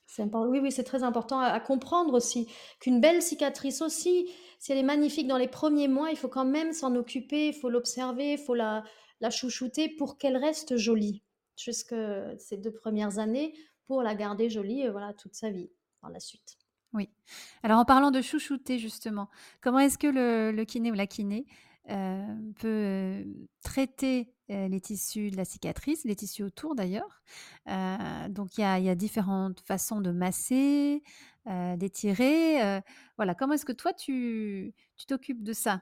C'est 0.05 0.23
impor 0.23 0.47
oui, 0.47 0.59
oui, 0.59 0.71
c'est 0.71 0.83
très 0.83 1.03
important 1.03 1.39
à 1.39 1.47
à 1.47 1.59
comprendre 1.59 2.13
aussi 2.13 2.47
qu'une 2.79 2.99
belle 3.01 3.21
cicatrice 3.21 3.81
aussi, 3.81 4.29
si 4.59 4.71
elle 4.71 4.77
est 4.79 4.83
magnifique 4.83 5.27
dans 5.27 5.37
les 5.37 5.47
premiers 5.47 5.87
mois, 5.87 6.09
il 6.11 6.17
faut 6.17 6.27
quand 6.29 6.45
même 6.45 6.73
s'en 6.73 6.95
occuper, 6.95 7.47
il 7.49 7.53
faut 7.53 7.69
l'observer, 7.69 8.33
il 8.33 8.37
faut 8.39 8.55
la 8.55 8.83
la 9.19 9.29
chouchouter 9.29 9.89
pour 9.89 10.17
qu'elle 10.17 10.37
reste 10.37 10.77
jolie 10.77 11.23
jusque 11.57 11.95
ces 12.39 12.57
2 12.57 12.71
premières 12.73 13.19
années 13.19 13.53
pour 13.85 14.01
la 14.03 14.15
garder 14.15 14.49
jolie, 14.49 14.85
heu, 14.85 14.91
voilà, 14.91 15.13
toute 15.13 15.35
sa 15.35 15.49
vie 15.51 15.71
par 16.01 16.09
la 16.11 16.19
suite. 16.19 16.57
Oui. 16.93 17.09
Alors 17.63 17.79
en 17.79 17.85
parlant 17.85 18.11
de 18.11 18.21
chouchouter 18.21 18.79
justement, 18.79 19.29
comment 19.61 19.79
est-ce 19.79 19.97
que 19.97 20.07
le 20.07 20.51
le 20.51 20.65
kiné 20.65 20.91
ou 20.91 20.93
la 20.93 21.05
kiné, 21.07 21.45
heu, 21.89 22.53
peut, 22.59 22.67
heu, 22.67 23.47
traiter, 23.61 24.33
les 24.49 24.79
tissus 24.79 25.29
de 25.29 25.35
la 25.35 25.43
cicatrice, 25.43 26.05
les 26.05 26.15
tissus 26.15 26.43
autour 26.43 26.75
d'ailleurs? 26.75 27.21
Donc 28.29 28.57
il 28.57 28.61
y 28.61 28.63
a 28.63 28.79
y 28.79 28.89
a 28.89 28.95
différentes 28.95 29.59
façons 29.61 29.99
de 30.01 30.11
masser, 30.11 31.03
d'étirer, 31.45 32.81
voilà. 33.17 33.35
Comment 33.35 33.53
est-ce 33.53 33.65
que 33.65 33.73
toi 33.73 33.93
tu 33.93 34.73
tu 34.95 35.05
t'occupes 35.05 35.43
de 35.43 35.53
ça? 35.53 35.81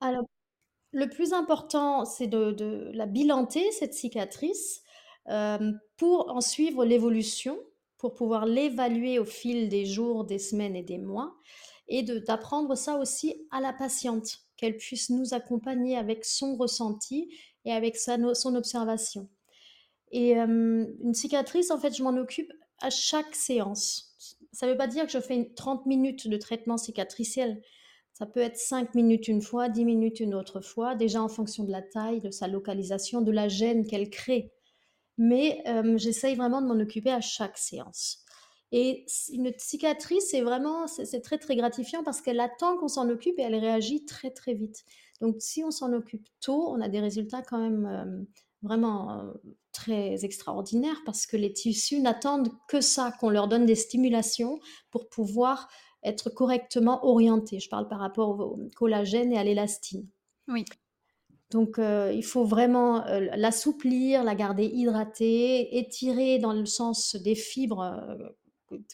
Alors 0.00 0.26
Le 0.92 1.08
plus 1.08 1.32
important, 1.32 2.04
c'est 2.04 2.26
de 2.26 2.90
la 2.92 3.06
bilanter, 3.06 3.70
cette 3.72 3.94
cicatrice, 3.94 4.82
hem, 5.26 5.80
pour 5.96 6.30
en 6.30 6.40
suivre 6.40 6.84
l'évolution, 6.84 7.58
pour 7.98 8.14
pouvoir 8.14 8.46
l'évaluer 8.46 9.18
au 9.18 9.24
fil 9.24 9.68
des 9.68 9.86
jours, 9.86 10.24
des 10.24 10.38
semaines 10.38 10.76
et 10.76 10.82
des 10.82 10.98
mois 10.98 11.34
et 11.88 12.02
d'apprendre 12.02 12.74
ça 12.74 12.96
aussi 12.96 13.46
à 13.50 13.60
la 13.60 13.72
patiente, 13.72 14.38
qu'elle 14.56 14.76
puisse 14.76 15.10
nous 15.10 15.34
accompagner 15.34 15.96
avec 15.96 16.24
son 16.24 16.56
ressenti 16.56 17.28
et 17.64 17.72
avec 17.72 17.96
sa, 17.96 18.16
son 18.34 18.54
observation. 18.54 19.28
Et 20.10 20.34
une 20.34 21.14
cicatrice, 21.14 21.70
en 21.70 21.78
fait, 21.78 21.96
je 21.96 22.02
m'en 22.02 22.16
occupe 22.16 22.52
à 22.80 22.90
chaque 22.90 23.34
séance. 23.34 24.16
Ça 24.52 24.66
ne 24.66 24.72
veut 24.72 24.78
pas 24.78 24.86
dire 24.86 25.06
que 25.06 25.12
je 25.12 25.20
fais 25.20 25.52
30 25.56 25.86
minutes 25.86 26.28
de 26.28 26.36
traitement 26.36 26.76
cicatriciel. 26.76 27.62
Ça 28.12 28.26
peut 28.26 28.40
être 28.40 28.58
5 28.58 28.94
minutes 28.94 29.28
une 29.28 29.42
fois, 29.42 29.68
10 29.68 29.84
minutes 29.84 30.20
une 30.20 30.34
autre 30.34 30.60
fois, 30.60 30.94
déjà 30.94 31.22
en 31.22 31.28
fonction 31.28 31.64
de 31.64 31.72
la 31.72 31.82
taille, 31.82 32.20
de 32.20 32.30
sa 32.30 32.46
localisation, 32.46 33.22
de 33.22 33.32
la 33.32 33.48
gêne 33.48 33.86
qu'elle 33.86 34.10
crée. 34.10 34.52
Mais 35.18 35.64
j'essaye 35.96 36.36
vraiment 36.36 36.60
de 36.62 36.66
m'en 36.66 36.80
occuper 36.80 37.10
à 37.10 37.20
chaque 37.20 37.58
séance. 37.58 38.24
Et 38.70 39.04
une 39.30 39.52
cicatrice, 39.58 40.30
c'est 40.30 40.40
vraiment, 40.40 40.86
c'est 40.86 41.20
très 41.20 41.38
très 41.38 41.56
gratifiant 41.56 42.02
parce 42.02 42.22
qu'elle 42.22 42.40
attend 42.40 42.78
qu'on 42.78 42.88
s'en 42.88 43.08
occupe 43.10 43.38
et 43.38 43.42
elle 43.42 43.54
réagit 43.54 44.04
très 44.06 44.30
très 44.30 44.54
vite. 44.54 44.84
Donc 45.20 45.36
si 45.40 45.62
on 45.62 45.70
s'en 45.70 45.92
occupe 45.92 46.26
tôt, 46.40 46.68
on 46.68 46.80
a 46.80 46.88
des 46.88 47.00
résultats 47.00 47.42
quand 47.42 47.58
même 47.58 48.26
vraiment 48.62 49.32
très 49.72 50.24
extraordinaires 50.24 51.02
parce 51.04 51.26
que 51.26 51.36
les 51.36 51.52
tissus 51.52 52.00
n'attendent 52.00 52.50
que 52.68 52.80
ça, 52.80 53.12
qu'on 53.20 53.30
leur 53.30 53.48
donne 53.48 53.66
des 53.66 53.74
stimulations 53.74 54.58
pour 54.90 55.08
pouvoir 55.08 55.68
être 56.04 56.30
correctement 56.30 57.04
orientés. 57.04 57.60
Je 57.60 57.68
parle 57.68 57.88
par 57.88 58.00
rapport 58.00 58.40
au 58.40 58.58
collagène 58.76 59.32
et 59.32 59.38
à 59.38 59.44
l'élastine. 59.44 60.06
Oui. 60.48 60.64
Donc, 61.50 61.78
il 61.78 62.24
faut 62.24 62.44
vraiment 62.44 63.04
l'assouplir, 63.36 64.24
la 64.24 64.34
garder 64.34 64.64
hydratée, 64.64 65.76
étirer 65.78 66.38
dans 66.38 66.54
le 66.54 66.64
sens 66.64 67.14
des 67.14 67.34
fibres 67.34 68.34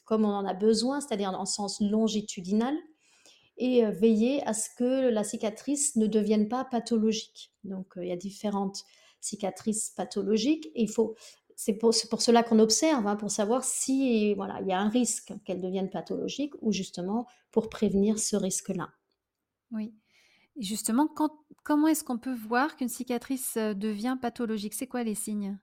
comme 0.04 0.24
on 0.24 0.32
en 0.32 0.44
a 0.44 0.54
besoin, 0.54 1.00
c'est-à-dire 1.00 1.30
en 1.30 1.46
sens 1.46 1.80
longitudinal, 1.80 2.74
et 3.58 3.84
veiller 3.86 4.44
à 4.46 4.54
ce 4.54 4.70
que 4.76 5.08
la 5.08 5.22
cicatrice 5.22 5.94
ne 5.94 6.08
devienne 6.08 6.48
pas 6.48 6.64
pathologique. 6.64 7.52
Donc, 7.62 7.92
il 7.96 8.08
y 8.08 8.12
a 8.12 8.16
différentes 8.16 8.82
cicatrices 9.20 9.92
pathologiques 9.96 10.66
et 10.74 10.82
il 10.82 10.90
faut 10.90 11.14
c'est 11.60 11.72
pour, 11.72 11.92
pour, 12.08 12.22
cela 12.22 12.44
qu'on 12.44 12.60
observe, 12.60 13.04
hein, 13.08 13.16
pour 13.16 13.32
savoir 13.32 13.64
si 13.64 14.32
voilà, 14.34 14.60
il 14.60 14.68
y 14.68 14.72
a 14.72 14.78
un 14.78 14.88
risque 14.88 15.32
qu'elle 15.44 15.60
devienne 15.60 15.90
pathologique 15.90 16.54
ou 16.62 16.70
justement 16.70 17.26
pour 17.50 17.68
prévenir 17.68 18.20
ce 18.20 18.36
risque-là. 18.36 18.90
Oui. 19.72 19.92
Et 20.56 20.62
justement, 20.62 21.08
quand, 21.08 21.32
comment 21.64 21.88
est-ce 21.88 22.04
qu'on 22.04 22.16
peut 22.16 22.32
voir 22.32 22.76
qu'une 22.76 22.88
cicatrice 22.88 23.56
devient 23.56 24.16
pathologique? 24.22 24.72
C'est 24.72 24.86
quoi 24.86 25.02
les 25.02 25.16
signes? 25.16 25.58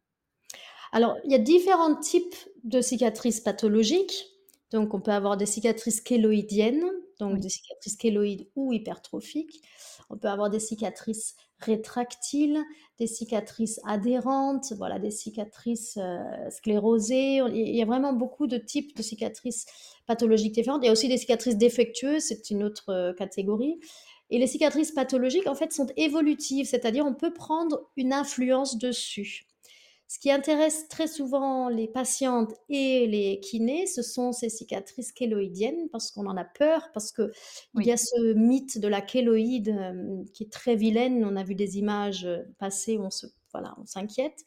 Alors, 0.91 1.15
il 1.23 1.31
y 1.31 1.35
a 1.35 1.39
différents 1.39 1.95
types 1.95 2.35
de 2.65 2.81
cicatrices 2.81 3.39
pathologiques. 3.39 4.25
Donc, 4.71 4.93
on 4.93 4.99
peut 4.99 5.11
avoir 5.11 5.37
des 5.37 5.45
cicatrices 5.45 6.01
kéloïdiennes, 6.01 6.83
donc 7.19 7.39
des 7.39 7.49
cicatrices 7.49 7.95
kéloïdes 7.95 8.47
ou 8.55 8.73
hypertrophiques. 8.73 9.61
On 10.09 10.17
peut 10.17 10.27
avoir 10.27 10.49
des 10.49 10.59
cicatrices 10.59 11.35
rétractiles, 11.59 12.61
des 12.99 13.07
cicatrices 13.07 13.79
adhérentes, 13.85 14.73
voilà, 14.77 14.99
des 14.99 15.11
cicatrices 15.11 15.97
euh, 15.97 16.49
sclérosées. 16.49 17.41
Il 17.53 17.75
y 17.75 17.81
a 17.81 17.85
vraiment 17.85 18.13
beaucoup 18.13 18.47
de 18.47 18.57
types 18.57 18.95
de 18.95 19.01
cicatrices 19.01 19.65
pathologiques 20.05 20.53
différentes. 20.53 20.83
Il 20.83 20.87
y 20.87 20.89
a 20.89 20.91
aussi 20.91 21.07
des 21.07 21.17
cicatrices 21.17 21.57
défectueuses, 21.57 22.23
c'est 22.23 22.49
une 22.49 22.63
autre 22.63 22.89
euh, 22.89 23.13
catégorie. 23.13 23.79
Et 24.29 24.39
les 24.39 24.47
cicatrices 24.47 24.91
pathologiques, 24.91 25.47
en 25.47 25.55
fait, 25.55 25.71
sont 25.71 25.87
évolutives, 25.97 26.67
c'est-à-dire 26.67 27.05
on 27.05 27.13
peut 27.13 27.33
prendre 27.33 27.89
une 27.95 28.11
influence 28.11 28.77
dessus. 28.77 29.45
Ce 30.07 30.19
qui 30.19 30.29
intéresse 30.29 30.87
très 30.87 31.07
souvent 31.07 31.67
les 31.67 31.87
patientes 31.87 32.53
et 32.69 33.07
les 33.07 33.39
kinés, 33.39 33.87
ce 33.87 34.03
sont 34.03 34.31
ces 34.31 34.49
cicatrices 34.49 35.11
kéloïdiennes, 35.11 35.89
parce 35.91 36.11
qu'on 36.11 36.27
en 36.27 36.37
a 36.37 36.45
peur, 36.45 36.89
parce 36.93 37.11
qu'il 37.11 37.31
y 37.77 37.91
a 37.91 37.97
ce 37.97 38.33
mythe 38.33 38.77
de 38.77 38.87
la 38.87 39.01
kéloïde 39.01 39.69
euh, 39.69 40.23
qui 40.33 40.43
est 40.43 40.51
très 40.51 40.75
vilaine. 40.75 41.25
On 41.25 41.35
a 41.35 41.43
vu 41.43 41.55
des 41.55 41.79
images 41.79 42.25
euh, 42.25 42.43
passées, 42.59 42.99
on 42.99 43.09
se, 43.09 43.25
voilà, 43.51 43.75
on 43.81 43.85
s'inquiète. 43.87 44.45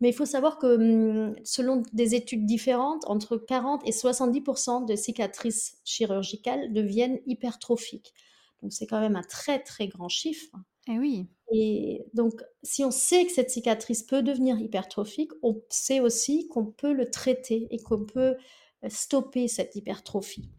Mais 0.00 0.10
il 0.10 0.14
faut 0.14 0.26
savoir 0.26 0.58
que 0.58 0.76
hum, 0.76 1.36
selon 1.44 1.82
des 1.92 2.14
études 2.14 2.46
différentes, 2.46 3.04
entre 3.06 3.36
40 3.36 3.86
et 3.86 3.92
70% 3.92 4.86
de 4.86 4.96
cicatrices 4.96 5.78
chirurgicales 5.84 6.72
deviennent 6.72 7.20
hypertrophiques. 7.26 8.14
Donc 8.62 8.72
c'est 8.72 8.86
quand 8.86 9.00
même 9.00 9.16
un 9.16 9.22
très 9.22 9.58
très 9.62 9.88
grand 9.88 10.08
chiffre. 10.08 10.56
Et 10.88 10.92
eh 10.92 10.98
oui. 10.98 11.26
Et 11.52 12.06
donc, 12.14 12.42
si 12.62 12.84
on 12.84 12.90
sait 12.90 13.24
que 13.24 13.32
cette 13.32 13.50
cicatrice 13.50 14.02
peut 14.02 14.22
devenir 14.22 14.58
hypertrophique, 14.58 15.30
on 15.42 15.62
sait 15.68 16.00
aussi 16.00 16.48
qu'on 16.48 16.66
peut 16.66 16.92
le 16.92 17.10
traiter 17.10 17.68
et 17.70 17.78
qu'on 17.78 18.04
peut 18.04 18.36
euh, 18.84 18.88
stopper 18.88 19.48
cette 19.48 19.76
hypertrophie. 19.76 20.50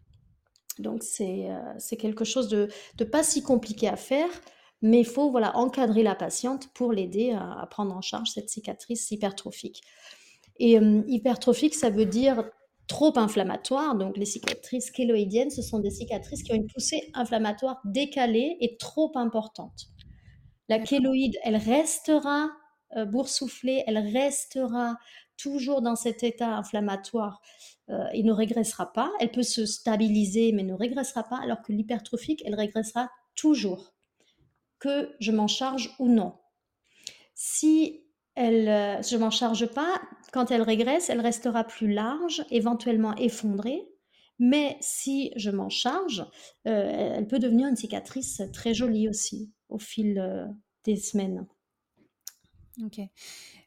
Donc, 0.78 1.02
c'est 1.02 1.50
euh, 1.50 1.96
quelque 1.98 2.24
chose 2.24 2.48
de, 2.48 2.68
pas 3.04 3.22
si 3.22 3.42
compliqué 3.42 3.88
à 3.88 3.96
faire, 3.96 4.30
mais 4.80 5.00
il 5.00 5.06
faut 5.06 5.30
voilà, 5.30 5.56
encadrer 5.56 6.02
la 6.02 6.14
patiente 6.14 6.68
pour 6.72 6.92
l'aider 6.92 7.32
à, 7.32 7.66
prendre 7.70 7.94
en 7.94 8.00
charge 8.00 8.30
cette 8.30 8.48
cicatrice 8.48 9.10
hypertrophique. 9.10 9.82
Et 10.60 10.74
hypertrophique, 11.06 11.74
ça 11.74 11.90
veut 11.90 12.06
dire 12.06 12.48
trop 12.86 13.16
inflammatoire. 13.16 13.96
Donc, 13.96 14.16
les 14.16 14.24
cicatrices 14.24 14.90
kéloïdiennes, 14.90 15.50
ce 15.50 15.62
sont 15.62 15.78
des 15.78 15.90
cicatrices 15.90 16.42
qui 16.42 16.52
ont 16.52 16.56
une 16.56 16.66
poussée 16.66 17.10
inflammatoire 17.14 17.80
décalée 17.84 18.56
et 18.60 18.76
trop 18.76 19.12
importante. 19.16 19.88
La 20.68 20.78
kéloïde, 20.78 21.36
elle 21.44 21.56
restera 21.56 22.50
euh, 22.96 23.06
boursouflée, 23.06 23.84
elle 23.86 23.98
restera 23.98 24.98
toujours 25.36 25.80
dans 25.80 25.96
cet 25.96 26.22
état 26.22 26.56
inflammatoire 26.56 27.40
euh, 27.88 28.04
et 28.12 28.22
ne 28.22 28.32
régressera 28.32 28.92
pas. 28.92 29.10
Elle 29.20 29.30
peut 29.30 29.42
se 29.42 29.64
stabiliser 29.64 30.52
mais 30.52 30.62
ne 30.62 30.74
régressera 30.74 31.22
pas, 31.22 31.38
alors 31.38 31.62
que 31.62 31.72
l'hypertrophique, 31.72 32.42
elle 32.44 32.54
régressera 32.54 33.10
toujours, 33.34 33.94
que 34.78 35.14
je 35.20 35.32
m'en 35.32 35.48
charge 35.48 35.94
ou 35.98 36.08
non. 36.08 36.34
Si 37.34 38.04
elle, 38.34 38.68
euh, 38.68 39.02
je 39.02 39.16
m'en 39.16 39.30
charge 39.30 39.66
pas, 39.66 40.00
quand 40.32 40.50
elle 40.50 40.62
régresse, 40.62 41.08
elle 41.08 41.20
restera 41.20 41.64
plus 41.64 41.92
large, 41.92 42.44
éventuellement 42.50 43.16
effondrée. 43.16 43.88
Mais 44.38 44.76
si 44.80 45.32
je 45.34 45.50
m'en 45.50 45.68
charge, 45.68 46.24
elle 46.62 47.26
peut 47.26 47.40
devenir 47.40 47.66
une 47.66 47.74
cicatrice 47.74 48.40
très 48.52 48.72
jolie 48.72 49.08
aussi 49.08 49.52
au 49.68 49.78
fil 49.78 50.18
euh, 50.18 50.46
des 50.84 50.96
semaines. 50.96 51.46
Ok. 52.84 53.00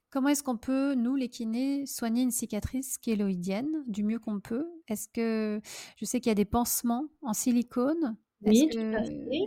Comment 0.09 0.27
est-ce 0.27 0.43
qu'on 0.43 0.57
peut, 0.57 0.93
nous, 0.93 1.15
les 1.15 1.29
kinés, 1.29 1.85
soigner 1.85 2.23
une 2.23 2.31
cicatrice 2.31 2.97
kéloïdienne 2.97 3.83
du 3.87 4.03
mieux 4.03 4.19
qu'on 4.19 4.41
peut? 4.41 4.67
Est-ce 4.89 5.07
que 5.07 5.61
je 5.95 6.05
sais 6.05 6.19
qu'il 6.19 6.29
y 6.29 6.31
a 6.31 6.35
des 6.35 6.43
pansements 6.43 7.05
en 7.21 7.33
silicone 7.33 8.17
Oui, 8.45 8.69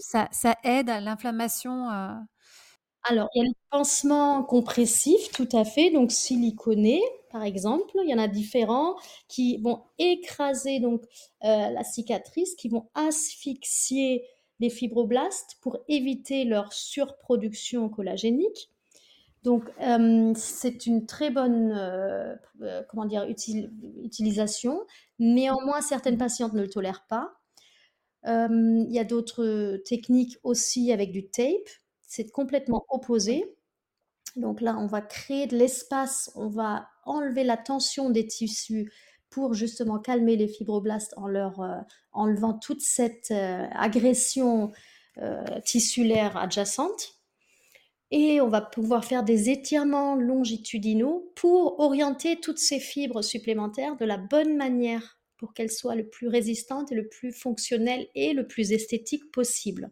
Ça, 0.01 0.29
ça, 0.33 0.57
aide 0.65 0.89
à 0.89 1.03
l'inflammation 1.03 1.89
Alors, 1.89 3.29
il 3.35 3.39
y 3.39 3.41
a 3.43 3.45
le 3.45 3.55
pansement 3.71 4.43
compressif, 4.43 5.31
tout 5.33 5.49
à 5.53 5.67
fait, 5.67 5.91
donc 5.91 6.11
siliconé, 6.11 7.03
par 7.31 7.43
exemple. 7.43 7.91
Il 8.03 8.09
y 8.09 8.15
en 8.15 8.19
a 8.19 8.29
différents 8.29 8.97
qui 9.29 9.59
vont 9.59 9.83
écraser 9.99 10.81
donc 10.81 11.03
euh, 11.45 11.69
la 11.71 11.85
cicatrice, 11.85 12.55
qui 12.55 12.71
vont 12.71 12.89
asphyxier 12.95 14.25
les 14.65 14.71
fibroblastes 14.71 15.59
pour 15.61 15.79
éviter 15.89 16.45
leur 16.45 16.73
surproduction 16.73 17.89
collagénique. 17.89 18.71
Donc, 19.43 19.71
euh, 19.83 20.33
c'est 20.35 20.87
une 20.87 21.05
très 21.05 21.31
bonne 21.31 21.71
euh, 21.73 22.35
euh, 22.63 22.83
comment 22.89 23.05
dire, 23.05 23.27
utilisation. 24.03 24.81
Néanmoins, 25.19 25.83
certaines 25.83 26.17
patientes 26.17 26.55
ne 26.55 26.63
le 26.63 26.69
tolèrent 26.69 27.07
pas. 27.09 27.35
Il 28.27 28.89
y 28.89 28.99
a 28.99 29.05
d'autres 29.05 29.77
techniques 29.85 30.39
aussi 30.45 30.93
avec 30.93 31.13
du 31.13 31.29
tape. 31.29 31.69
C'est 32.07 32.31
complètement 32.31 32.87
opposé. 32.89 33.55
Donc 34.37 34.63
là, 34.63 34.79
on 34.79 34.87
va 34.87 35.03
créer 35.03 35.47
de 35.47 35.59
l'espace, 35.59 36.33
on 36.35 36.49
va 36.49 36.89
enlever 37.05 37.45
la 37.45 37.59
tension 37.59 38.09
des 38.09 38.27
tissus 38.27 38.91
pour 39.35 39.53
justement 39.53 39.99
calmer 39.99 40.37
les 40.37 40.47
fibroblastes 40.47 41.13
en 41.17 41.27
leur 41.27 41.61
euh, 41.61 41.81
enlevant 42.13 42.55
toute 42.55 42.81
cette 42.81 43.33
euh, 43.33 43.67
agression 43.73 44.71
euh, 45.19 45.43
tissulaire 45.65 46.37
adjacente. 46.37 47.17
Et 48.13 48.41
on 48.41 48.47
va 48.47 48.61
pouvoir 48.61 49.05
faire 49.05 49.25
des 49.25 49.51
étirements 49.51 50.15
longitudinaux 50.15 51.33
pour 51.35 51.81
orienter 51.81 52.39
toutes 52.39 52.61
ces 52.61 52.79
fibres 52.79 53.23
supplémentaires 53.23 53.97
de 53.97 54.05
la 54.05 54.19
bonne 54.19 54.57
manière 54.57 55.19
pour 55.37 55.53
qu'elles 55.53 55.73
soient 55.73 55.97
le 55.97 56.09
plus 56.09 56.29
résistantes 56.29 56.93
et 56.93 56.95
le 56.95 57.09
plus 57.09 57.33
fonctionnelles 57.33 58.07
et 58.15 58.35
le 58.35 58.47
plus 58.47 58.71
esthétique 58.71 59.33
possible. 59.33 59.91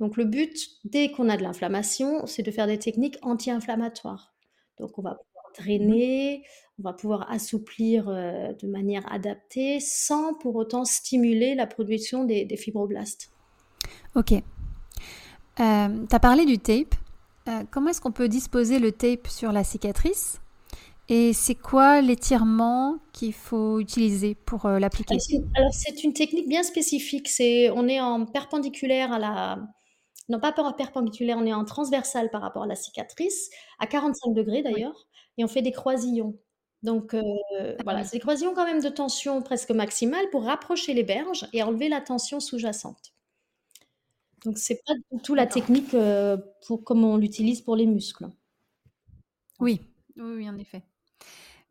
Donc 0.00 0.18
le 0.18 0.26
but, 0.26 0.54
dès 0.84 1.10
qu'on 1.10 1.30
a 1.30 1.38
de 1.38 1.42
l'inflammation, 1.42 2.26
c'est 2.26 2.42
de 2.42 2.50
faire 2.50 2.66
des 2.66 2.78
techniques 2.78 3.16
anti-inflammatoires. 3.22 4.34
Donc 4.78 4.98
on 4.98 5.02
va 5.02 5.16
drainer, 5.58 6.44
on 6.78 6.82
va 6.82 6.92
pouvoir 6.92 7.30
assouplir 7.30 8.08
euh, 8.08 8.52
de 8.60 8.66
manière 8.66 9.10
adaptée 9.12 9.78
sans 9.80 10.34
pour 10.34 10.56
autant 10.56 10.84
stimuler 10.84 11.54
la 11.54 11.66
production 11.66 12.24
des, 12.24 12.48
fibroblastes. 12.56 13.30
Ok. 14.16 14.32
Euh, 14.32 14.42
tu 15.58 16.16
as 16.16 16.20
parlé 16.20 16.46
du 16.46 16.58
tape. 16.58 16.94
Euh, 17.48 17.62
comment 17.70 17.90
est-ce 17.90 18.00
qu'on 18.00 18.12
peut 18.12 18.28
disposer 18.28 18.78
le 18.78 18.90
tape 18.90 19.28
sur 19.28 19.52
la 19.52 19.62
cicatrice? 19.62 20.40
Et 21.08 21.34
c'est 21.34 21.54
quoi 21.54 22.00
l'étirement 22.00 22.98
qu'il 23.12 23.34
faut 23.34 23.78
utiliser 23.78 24.34
pour 24.34 24.66
l'appliquer? 24.66 25.18
Alors 25.54 25.72
c'est 25.72 26.02
une 26.02 26.14
technique 26.14 26.48
bien 26.48 26.62
spécifique. 26.62 27.28
C'est 27.28 27.70
on 27.70 27.86
est 27.86 28.00
en 28.00 28.24
perpendiculaire 28.24 29.12
à 29.12 29.18
la 29.18 29.58
Non, 30.30 30.40
pas 30.40 30.52
per 30.52 30.62
perpendiculaire, 30.78 31.36
on 31.38 31.44
est 31.44 31.52
en 31.52 31.66
transversal 31.66 32.30
par 32.30 32.40
rapport 32.40 32.62
à 32.62 32.66
la 32.66 32.74
cicatrice, 32.74 33.50
à 33.78 33.84
45° 33.84 34.44
Oui. 34.48 34.62
d'ailleurs 34.62 35.06
et 35.38 35.44
on 35.44 35.48
fait 35.48 35.62
des 35.62 35.72
croisillons. 35.72 36.38
Donc 36.82 37.14
heu, 37.14 37.22
Ah 37.78 37.82
voilà, 37.84 38.04
oui. 38.04 38.04
c'est 38.04 38.16
des 38.16 38.20
croisillons 38.20 38.54
quand 38.54 38.66
même 38.66 38.82
de 38.82 38.88
tension 38.88 39.42
presque 39.42 39.70
maximale 39.70 40.28
pour 40.30 40.44
rapprocher 40.44 40.94
les 40.94 41.04
berges 41.04 41.48
et 41.52 41.62
enlever 41.62 41.88
la 41.88 42.00
tension 42.00 42.40
sous-jacente. 42.40 43.12
Donc 44.44 44.58
c'est 44.58 44.80
pas 44.86 44.94
du 45.12 45.22
tout 45.22 45.34
la 45.34 45.46
technique, 45.46 45.94
heu, 45.94 46.36
pour 46.66 46.84
comme 46.84 47.04
on 47.04 47.16
l'utilise 47.16 47.60
pour 47.62 47.76
les 47.76 47.86
muscles. 47.86 48.26
Oui, 49.60 49.80
oui, 50.16 50.34
oui, 50.36 50.48
en 50.50 50.58
effet. 50.58 50.82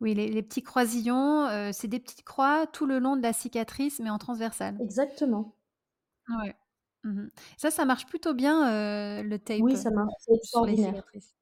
Oui, 0.00 0.14
les 0.14 0.28
les 0.30 0.42
petits 0.42 0.62
croisillons, 0.62 1.48
heu, 1.48 1.72
c'est 1.72 1.88
des 1.88 2.00
petites 2.00 2.24
croix 2.24 2.66
tout 2.66 2.86
le 2.86 2.98
long 3.00 3.16
de 3.16 3.22
la 3.22 3.32
cicatrice, 3.34 4.00
mais 4.00 4.10
en 4.10 4.18
transversale? 4.18 4.80
Exactement. 4.80 5.56
Ouais. 6.28 6.54
Mmh 7.04 7.22
mh. 7.24 7.30
Ça, 7.58 7.70
ça 7.70 7.84
marche 7.84 8.06
plutôt 8.06 8.32
bien, 8.34 9.22
le 9.22 9.38
tape, 9.38 9.72
Oui, 9.72 9.76
ça 9.76 9.90
marche, 9.90 10.12
c'est 10.18 10.42
sur 10.44 10.66
les 10.66 10.76
cicatrices? 10.76 11.32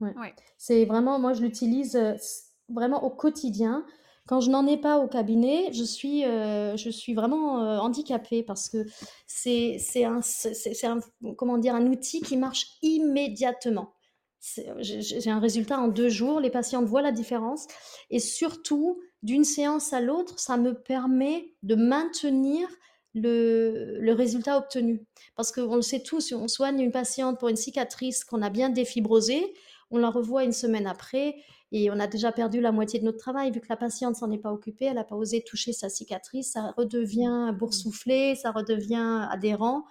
Ouais. 0.00 0.16
Ouais. 0.16 0.34
C'est 0.58 0.84
vraiment 0.84 1.18
moi 1.18 1.32
je 1.34 1.42
l'utilise, 1.42 1.96
heu, 1.96 2.14
s 2.14 2.52
vraiment 2.68 3.04
au 3.04 3.10
quotidien. 3.10 3.84
Quand 4.26 4.40
je 4.40 4.50
n'en 4.50 4.66
ai 4.66 4.78
pas 4.78 4.98
au 4.98 5.06
cabinet, 5.06 5.70
je 5.72 5.84
suis, 5.84 6.24
heu, 6.24 6.76
je 6.76 6.88
suis 6.90 7.12
vraiment, 7.14 7.62
heu, 7.62 7.78
handicapée 7.78 8.42
parce 8.42 8.68
que 8.70 8.86
c'est 9.26 9.76
c'est 9.78 10.04
un 10.04 10.22
c'est 10.22 10.54
c'est 10.54 10.74
c'est 10.74 10.86
un 10.86 11.00
comment 11.36 11.58
dire? 11.58 11.74
Un 11.74 11.86
outil 11.86 12.20
qui 12.22 12.36
marche 12.36 12.66
immédiatement. 12.82 13.92
C'est 14.40 14.66
j'ai 14.80 15.30
un 15.30 15.38
résultat 15.40 15.78
en 15.78 15.88
2 15.88 16.08
jours, 16.08 16.40
les 16.40 16.50
patientes 16.50 16.84
voient 16.86 17.02
la 17.02 17.12
différence 17.12 17.66
et 18.10 18.18
surtout 18.18 19.00
d'une 19.22 19.44
séance 19.44 19.92
à 19.94 20.00
l'autre, 20.00 20.38
ça 20.38 20.56
me 20.58 20.74
permet 20.74 21.54
de 21.62 21.74
maintenir 21.76 22.68
le 23.14 23.98
le 24.00 24.12
résultat 24.12 24.58
obtenu. 24.58 25.06
Parce 25.36 25.52
qu'on 25.52 25.76
le 25.76 25.82
sait 25.82 26.02
tous, 26.02 26.32
on 26.32 26.48
soigne 26.48 26.80
une 26.80 26.92
patiente 26.92 27.38
pour 27.38 27.48
une 27.48 27.56
cicatrice 27.56 28.24
qu'on 28.24 28.42
a 28.42 28.50
bien 28.50 28.68
défibrosée, 28.70 29.54
on 29.94 29.98
la 29.98 30.10
revoit 30.10 30.42
1 30.42 30.52
semaine 30.52 30.86
après 30.86 31.36
et 31.72 31.90
on 31.90 31.98
a 32.00 32.06
déjà 32.06 32.32
perdu 32.32 32.60
la 32.60 32.72
moitié 32.72 33.00
de 33.00 33.04
notre 33.04 33.18
travail 33.18 33.50
vu 33.52 33.60
que 33.60 33.66
la 33.68 33.76
patiente 33.76 34.16
s'en 34.16 34.30
est 34.32 34.38
pas 34.38 34.52
occupée, 34.52 34.86
elle 34.86 34.98
a 34.98 35.04
pas 35.04 35.16
osé 35.16 35.42
toucher 35.42 35.72
sa 35.72 35.88
cicatrice, 35.88 36.52
ça 36.52 36.72
redevient 36.76 37.52
Mmh. 37.52 37.58
boursouflé, 37.58 38.34
ça 38.36 38.50
redevient 38.52 39.26
adhérent, 39.30 39.84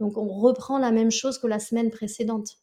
donc 0.00 0.16
on 0.18 0.28
reprend 0.28 0.78
la 0.78 0.92
même 0.92 1.10
chose 1.10 1.38
que 1.38 1.46
la 1.48 1.58
semaine 1.60 1.90
précédente. 1.90 2.58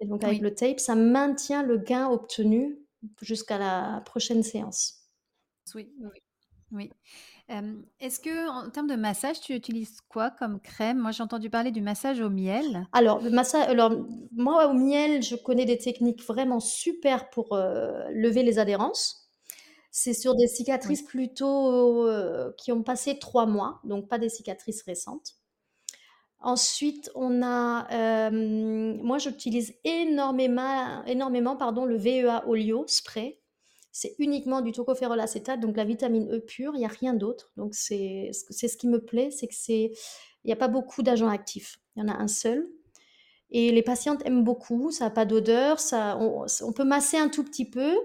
Et 0.00 0.06
donc 0.06 0.24
avec 0.24 0.38
Oui. 0.38 0.40
le 0.40 0.54
tape, 0.54 0.80
ça 0.80 0.94
maintient 0.94 1.62
le 1.62 1.78
gain 1.78 2.08
obtenu 2.08 2.78
jusqu'à 3.20 3.58
la 3.58 4.02
prochaine 4.06 4.42
séance. 4.42 5.08
Oui, 5.74 5.92
oui, 6.00 6.22
oui. 6.72 6.90
Est-ce 7.48 8.20
qu'en 8.20 8.68
termes 8.70 8.86
de 8.88 8.94
massage, 8.96 9.40
tu 9.40 9.54
utilises 9.54 10.00
quoi 10.08 10.30
comme 10.30 10.60
crème? 10.60 10.98
Moi, 10.98 11.12
j'ai 11.12 11.22
entendu 11.22 11.48
parler 11.50 11.70
du 11.70 11.80
massage 11.80 12.20
au 12.20 12.28
miel. 12.30 12.88
Alors 12.92 13.20
le 13.20 13.28
massa 13.30 13.60
alors 13.62 13.92
moi 14.32 14.66
au 14.68 14.72
miel, 14.72 15.22
je 15.22 15.36
connais 15.36 15.66
des 15.66 15.76
techniques 15.78 16.22
vraiment 16.24 16.58
super 16.60 17.28
pour, 17.28 17.54
heu, 17.54 17.92
lever 18.12 18.42
les 18.42 18.58
adhérences. 18.58 19.30
C'est 19.92 20.14
sur 20.14 20.36
des 20.36 20.48
Oui. 20.84 20.98
cicatrices 20.98 21.02
plutôt, 21.02 22.06
heu, 22.08 22.54
qui 22.58 22.72
ont 22.72 22.82
passé 22.84 23.18
3 23.18 23.46
mois, 23.46 23.80
donc 23.84 24.08
pas 24.08 24.18
des 24.18 24.28
cicatrices 24.30 24.82
récentes. 24.84 25.34
Ensuite, 26.40 27.10
on 27.16 27.42
a, 27.42 28.30
moi 28.30 29.18
j'utilise 29.18 29.74
énormément 29.84 31.04
énormément 31.06 31.56
pardon, 31.56 31.84
le 31.84 31.96
VEA 31.96 32.46
Oleo 32.46 32.84
Spray. 32.86 33.38
C'est 33.92 34.14
uniquement 34.18 34.60
du 34.60 34.72
tocopherol 34.72 35.18
acétate, 35.20 35.60
donc 35.60 35.76
la 35.76 35.84
vitamine 35.84 36.30
E 36.32 36.40
pure, 36.40 36.74
il 36.74 36.82
y 36.82 36.84
a 36.84 36.88
rien 36.88 37.14
d'autre. 37.14 37.52
Donc 37.56 37.74
c'est 37.74 38.30
ce 38.32 38.76
qui 38.76 38.88
me 38.88 39.04
plaît, 39.04 39.30
c'est 39.30 39.48
que 39.48 39.54
c'est 39.54 39.92
il 40.44 40.50
y 40.50 40.52
a 40.52 40.56
pas 40.56 40.68
beaucoup 40.68 41.02
d'agents 41.02 41.28
actifs. 41.28 41.80
Il 41.96 42.00
y 42.00 42.02
en 42.04 42.08
a 42.08 42.16
1 42.16 42.28
seul 42.28 42.68
et 43.50 43.72
les 43.72 43.82
patientes 43.82 44.22
aiment 44.26 44.44
beaucoup, 44.44 44.90
ça 44.90 45.06
a 45.06 45.10
pas 45.10 45.24
d'odeur, 45.24 45.80
ça 45.80 46.18
on 46.20 46.44
on 46.62 46.72
peut 46.72 46.84
masser 46.84 47.16
un 47.16 47.28
tout 47.28 47.44
petit 47.44 47.64
peu, 47.64 47.96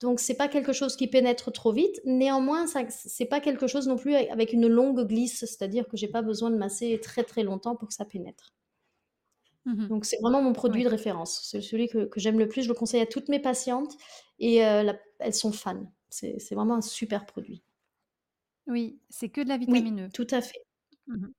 donc 0.00 0.20
c'est 0.20 0.34
pas 0.34 0.48
quelque 0.48 0.72
chose 0.72 0.96
qui 0.96 1.08
pénètre 1.08 1.52
trop 1.52 1.72
vite. 1.72 2.00
Néanmoins, 2.04 2.66
ça 2.66 2.82
c'est 2.88 3.26
pas 3.26 3.40
quelque 3.40 3.66
chose 3.66 3.88
non 3.88 3.96
plus 3.96 4.14
avec 4.14 4.52
une 4.52 4.68
longue 4.68 5.06
glisse, 5.06 5.40
c'est-à-dire 5.40 5.88
que 5.88 5.96
j'ai 5.96 6.08
pas 6.08 6.22
besoin 6.22 6.50
de 6.50 6.56
masser 6.56 7.00
très, 7.00 7.24
très 7.24 7.42
longtemps 7.42 7.76
pour 7.76 7.88
que 7.88 7.94
ça 7.94 8.04
pénètre. 8.04 8.52
Mmh 9.66 9.74
mh. 9.82 9.90
Donc 9.90 10.04
c'est 10.04 10.18
vraiment 10.22 10.42
mon 10.42 10.52
produit 10.52 10.82
Oui. 10.82 10.84
de 10.84 10.88
référence. 10.88 11.40
C'est 11.50 11.60
celui 11.60 11.88
que 11.88 12.06
que 12.06 12.20
j'aime 12.20 12.38
le 12.38 12.48
plus, 12.48 12.62
je 12.62 12.68
le 12.68 12.74
conseille 12.74 13.00
à 13.02 13.06
toutes 13.06 13.28
mes 13.28 13.40
patientes 13.40 13.96
et 14.38 14.60
la 14.60 14.96
elles 15.20 15.34
sont 15.34 15.52
fans. 15.52 15.92
C'est 16.10 16.54
vraiment 16.54 16.76
un 16.76 16.80
super 16.82 17.26
produit. 17.26 17.62
Oui, 18.66 19.00
c'est 19.10 19.28
que 19.28 19.40
de 19.40 19.48
la 19.48 19.56
Oui, 19.66 19.84
vitamine 19.84 20.00
E? 20.06 20.12
tout 20.12 20.26
à 20.30 20.40
fait. 20.40 20.58
Mmh 21.08 21.26
mh. 21.26 21.32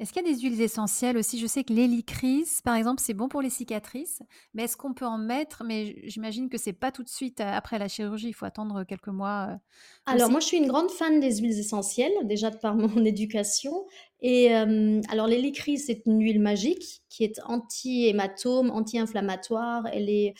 Est-ce 0.00 0.12
qu'il 0.12 0.26
y 0.26 0.28
a 0.28 0.32
des 0.34 0.40
huiles 0.40 0.60
essentielles 0.60 1.16
aussi? 1.16 1.38
Je 1.38 1.46
sais 1.46 1.62
que 1.64 1.72
l'hélicryse, 1.72 2.60
par 2.62 2.74
exemple, 2.74 3.00
c'est 3.00 3.14
bon 3.14 3.28
pour 3.28 3.42
les 3.42 3.50
cicatrices, 3.50 4.22
mais 4.52 4.64
est-ce 4.64 4.76
qu'on 4.76 4.92
peut 4.94 5.06
en 5.06 5.18
mettre? 5.18 5.62
Mais 5.64 6.08
j'imagine 6.08 6.48
que 6.50 6.58
c'est 6.58 6.72
pas 6.72 6.90
tout 6.92 7.04
de 7.04 7.08
suite, 7.08 7.40
heu, 7.40 7.44
après 7.44 7.78
la 7.78 7.86
chirurgie, 7.88 8.28
il 8.28 8.32
faut 8.34 8.44
attendre 8.46 8.82
quelques 8.84 9.08
mois, 9.08 9.50
heu, 9.54 9.58
Alors 10.06 10.30
moi, 10.30 10.40
aussi? 10.40 10.40
je 10.40 10.46
suis 10.46 10.58
une 10.58 10.66
grande 10.68 10.90
fan 10.90 11.18
des 11.20 11.36
huiles 11.38 11.58
essentielles, 11.58 12.12
déjà 12.24 12.50
de 12.50 12.56
par 12.56 12.74
mon 12.76 13.04
éducation 13.04 13.86
et 14.20 14.44
hem, 14.46 15.00
alors 15.10 15.26
l'hélicryse, 15.26 15.86
c'est 15.86 16.02
une 16.06 16.20
huile 16.22 16.40
magique 16.40 17.02
qui 17.10 17.24
est 17.24 17.40
anti-hématome, 17.44 18.70
anti-inflammatoire, 18.70 19.86
elle 19.92 20.08
est, 20.10 20.30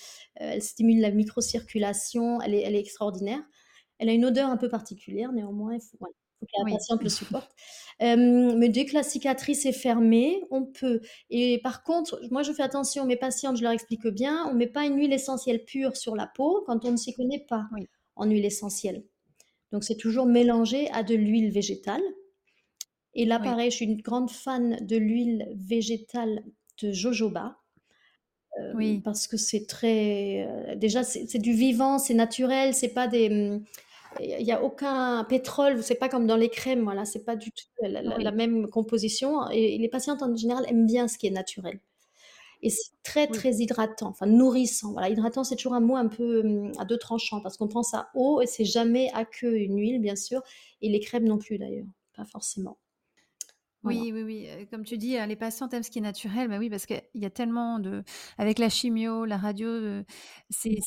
heu, 0.41 0.45
elle 0.45 0.63
stimule 0.63 1.01
la 1.01 1.11
microcirculation, 1.11 2.41
elle 2.43 2.55
est 2.55 2.63
elle 2.63 2.75
est 2.77 2.81
extraordinaire. 2.81 3.43
Elle 3.99 4.09
a 4.11 4.13
une 4.13 4.25
odeur 4.27 4.51
un 4.51 4.57
peu 4.59 4.69
particulière 4.69 5.33
néanmoins, 5.33 5.75
il 5.75 5.81
faut 5.81 5.97
voilà, 6.01 6.15
il 6.15 6.24
faut 6.45 6.57
que 6.57 6.61
la 6.61 6.65
Oui. 6.65 6.79
patiente 6.79 7.03
le 7.03 7.09
supporte. 7.11 7.53
Hem, 8.01 8.59
mais 8.59 8.69
dès 8.69 8.87
que 8.87 8.95
la 8.95 9.03
cicatrice 9.03 9.67
est 9.67 9.73
fermée, 9.73 10.43
on 10.51 10.65
peut 10.67 11.01
et 11.31 11.61
par 11.63 11.83
contre, 11.85 12.21
moi 12.31 12.43
je 12.43 12.53
fais 12.53 12.63
attention, 12.63 13.07
mes 13.07 13.17
patientes, 13.17 13.57
je 13.59 13.63
leur 13.63 13.73
explique 13.73 14.07
bien, 14.09 14.47
on 14.51 14.55
met 14.55 14.67
pas 14.69 14.85
une 14.87 14.97
huile 14.99 15.13
essentielle 15.13 15.65
pure 15.65 15.97
sur 15.97 16.17
la 16.17 16.27
peau 16.27 16.63
quand 16.67 16.85
on 16.85 16.93
ne 16.93 16.97
s'y 16.97 17.15
connaît 17.15 17.45
pas 17.49 17.67
Oui. 17.71 17.89
en 18.17 18.27
huile 18.31 18.45
essentielle. 18.47 19.05
Donc 19.73 19.85
c'est 19.85 19.97
toujours 19.99 20.27
mélangé 20.27 20.91
à 20.93 21.03
de 21.05 21.15
l'huile 21.17 21.51
végétale 21.53 22.03
et 23.15 23.25
là 23.27 23.39
Oui. 23.39 23.57
pareil, 23.57 23.71
je 23.71 23.77
suis 23.77 23.87
une 23.87 24.03
grande 24.03 24.31
fan 24.31 24.79
de 24.87 24.97
l'huile 24.97 25.49
végétale 25.57 26.45
de 26.83 26.93
jojoba, 26.93 27.59
hem, 28.59 28.73
Oui. 28.73 29.05
parce 29.05 29.27
que 29.29 29.37
c'est 29.39 29.67
très, 29.67 30.47
heu, 30.73 30.77
déjà 30.77 31.05
c'est 31.05 31.39
du 31.39 31.53
vivant, 31.55 31.99
c'est 31.99 32.15
naturel, 32.15 32.75
c'est 32.75 32.95
pas 32.95 33.09
des, 33.09 33.29
mmh, 33.31 33.65
il 34.21 34.43
y 34.47 34.53
a 34.53 34.63
aucun 34.63 35.25
pétrole, 35.25 35.83
c'est 35.83 35.95
pas 35.97 36.09
comme 36.09 36.27
dans 36.27 36.37
les 36.37 36.49
crèmes, 36.51 36.83
voilà, 36.85 37.05
c'est 37.05 37.25
pas 37.25 37.37
du 37.37 37.51
tout 37.53 37.65
la 37.83 38.03
la 38.03 38.19
la 38.19 38.31
Oui. 38.31 38.33
même 38.33 38.69
composition 38.69 39.49
et 39.51 39.79
les 39.79 39.89
patientes 39.89 40.23
en 40.23 40.35
général 40.37 40.65
aiment 40.69 40.87
bien 40.87 41.09
ce 41.09 41.19
qui 41.19 41.27
est 41.27 41.31
naturel 41.31 41.81
et 42.63 42.71
c'est 42.71 42.93
très, 43.03 43.27
Oui. 43.27 43.29
très 43.29 43.55
hydratant, 43.57 44.09
enfin 44.09 44.27
nourrissant. 44.27 44.93
Voilà, 44.93 45.11
hydratant, 45.11 45.45
c'est 45.45 45.57
toujours 45.57 45.75
un 45.75 45.81
mot 45.81 45.97
un 45.97 46.09
peu, 46.09 46.43
mmh, 46.43 46.73
à 46.79 46.85
2 46.87 46.99
tranchants 46.99 47.41
parce 47.43 47.57
qu'on 47.59 47.69
pense 47.69 47.95
à 47.95 48.09
eau 48.15 48.41
et 48.43 48.47
c'est 48.47 48.65
jamais 48.65 49.11
à 49.15 49.25
qu'une 49.27 49.79
huile, 49.79 50.01
bien 50.01 50.17
sûr 50.17 50.43
et 50.83 50.89
les 50.91 51.01
crèmes 51.01 51.27
non 51.27 51.39
plus 51.39 51.59
d'ailleurs, 51.59 51.87
pas 52.17 52.25
forcément. 52.27 52.79
Voilà. 53.85 54.05
Oui, 54.05 54.13
oui, 54.15 54.23
oui, 54.23 54.49
heu, 54.49 54.67
comme 54.71 54.85
tu 54.85 54.97
dis, 54.97 55.17
heu, 55.19 55.27
les 55.27 55.37
patientes 55.37 55.75
aiment 55.75 55.83
ce 55.83 55.91
qui 55.91 55.99
est 55.99 56.03
naturel, 56.03 56.49
bah 56.49 56.57
oui, 56.59 56.71
parce 56.71 56.87
qu'il 56.87 57.03
y 57.15 57.27
a 57.27 57.31
tellement 57.31 57.79
de 57.79 58.03
avec 58.39 58.59
la 58.59 58.71
chimio, 58.71 59.27
la 59.27 59.37
radio, 59.37 59.69
heu, 59.69 60.05
c'est 60.49 60.81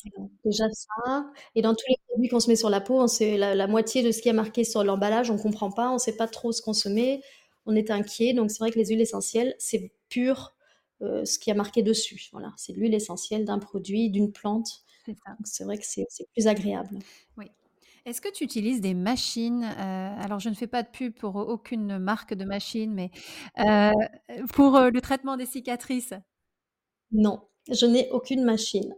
déjà 0.44 0.64
ça 0.72 1.30
et 1.54 1.62
dans 1.62 1.74
tous 1.74 1.84
les 1.88 1.96
produits 2.08 2.28
qu'on 2.28 2.40
se 2.40 2.48
met 2.48 2.56
sur 2.56 2.70
la 2.70 2.80
peau, 2.80 3.00
on 3.00 3.06
sait 3.06 3.36
la 3.36 3.54
la 3.54 3.66
moitié 3.68 4.02
de 4.02 4.10
ce 4.12 4.20
qui 4.20 4.28
est 4.28 4.32
marqué 4.32 4.64
sur 4.64 4.82
l'emballage, 4.82 5.30
on 5.30 5.38
comprend 5.38 5.70
pas, 5.70 5.90
on 5.92 5.98
sait 5.98 6.16
pas 6.16 6.26
trop 6.28 6.50
ce 6.52 6.60
qu'on 6.62 6.72
se 6.72 6.88
met, 6.88 7.20
on 7.66 7.76
est 7.76 7.90
inquiet, 7.90 8.32
donc 8.34 8.50
c'est 8.50 8.58
vrai 8.58 8.70
que 8.72 8.78
les 8.78 8.86
huiles 8.86 9.00
essentielles, 9.00 9.54
c'est 9.58 9.92
pur, 10.08 10.56
heu, 11.02 11.24
ce 11.24 11.38
qu'il 11.38 11.50
y 11.52 11.54
a 11.54 11.56
marqué 11.56 11.82
dessus. 11.82 12.28
Voilà, 12.32 12.52
c'est 12.56 12.72
l'huile 12.72 12.94
essentielle 12.94 13.44
d'un 13.44 13.58
produit, 13.60 14.10
d'une 14.10 14.32
plante, 14.32 14.82
C'est 15.44 15.64
vrai 15.64 15.78
que 15.78 15.84
c'est 15.86 16.06
plus 16.34 16.48
agréable. 16.48 16.98
Oui. 17.36 17.50
Est-ce 18.08 18.22
que 18.22 18.32
tu 18.32 18.42
utilises 18.44 18.80
des 18.80 18.94
machines? 18.94 19.64
Heu, 19.64 20.22
alors 20.22 20.40
je 20.40 20.48
ne 20.48 20.54
fais 20.54 20.66
pas 20.66 20.82
de 20.82 20.88
pub 20.88 21.12
pour 21.14 21.36
aucune 21.36 21.98
marque 21.98 22.32
de 22.32 22.44
machine, 22.46 22.94
mais, 22.94 23.10
heu, 23.60 23.90
pour, 24.54 24.76
heu, 24.78 24.90
le 24.90 25.00
traitement 25.02 25.36
des 25.36 25.44
cicatrices? 25.44 26.14
Non, 27.12 27.40
je 27.70 27.86
n'ai 27.86 28.10
aucune 28.10 28.44
machine. 28.44 28.94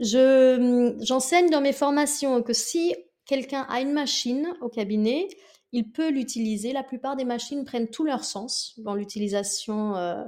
Je, 0.00 0.58
mmh, 0.58 1.04
j'enseigne 1.04 1.50
dans 1.50 1.60
mes 1.62 1.72
formations 1.72 2.42
que 2.42 2.52
si 2.54 2.94
quelqu'un 3.26 3.62
a 3.70 3.80
une 3.80 3.92
machine 3.92 4.54
au 4.62 4.68
cabinet, 4.68 5.28
il 5.72 5.90
peut 5.92 6.10
l'utiliser. 6.10 6.72
La 6.72 6.84
plupart 6.84 7.16
des 7.16 7.24
machines 7.24 7.64
prennent 7.64 7.90
tout 7.90 8.04
leur 8.04 8.24
sens 8.24 8.74
dans 8.80 8.94
l'utilisation, 8.94 9.96
heu, 9.96 10.24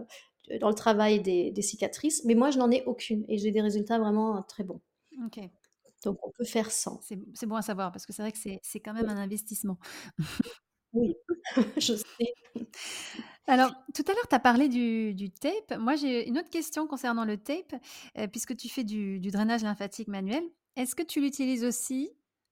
de 0.50 0.58
dans 0.58 0.68
le 0.70 0.74
travail 0.74 1.20
des 1.22 1.52
des 1.52 1.62
cicatrices, 1.62 2.24
mais 2.26 2.34
moi 2.36 2.50
je 2.52 2.58
n'en 2.58 2.70
ai 2.72 2.84
aucune 2.86 3.24
et 3.28 3.38
j'ai 3.38 3.50
des 3.52 3.62
résultats 3.62 3.98
vraiment 4.00 4.42
très 4.44 4.64
bons. 4.64 4.80
OK. 5.26 5.50
Donc 6.04 6.18
on 6.26 6.30
peut 6.30 6.44
faire 6.44 6.70
sans. 6.70 7.00
C'est 7.02 7.46
bon 7.46 7.56
à 7.56 7.62
savoir 7.62 7.92
parce 7.92 8.06
que 8.06 8.12
c'est 8.12 8.22
vrai 8.22 8.32
que 8.32 8.38
c'est 8.38 8.80
quand 8.80 8.92
même 8.94 9.08
un 9.08 9.16
investissement. 9.16 9.78
Oui, 10.92 11.14
je 11.78 11.94
sais. 11.94 12.34
Alors, 13.46 13.72
tout 13.94 14.04
à 14.08 14.12
l'heure, 14.12 14.28
tu 14.28 14.34
as 14.34 14.38
parlé 14.40 14.68
du 14.68 15.14
du 15.14 15.30
tape. 15.30 15.76
Moi, 15.78 15.96
j'ai 15.96 16.28
une 16.28 16.38
autre 16.38 16.50
question 16.50 16.86
concernant 16.86 17.24
le 17.24 17.36
tape, 17.36 17.74
heu, 18.18 18.28
puisque 18.28 18.56
tu 18.56 18.68
fais 18.68 18.84
du 18.84 19.18
du 19.20 19.30
drainage 19.30 19.62
lymphatique 19.62 20.08
manuel. 20.08 20.42
Est-ce 20.76 20.94
que 20.94 21.02
tu 21.02 21.20
l'utilises 21.20 21.64
aussi 21.64 22.10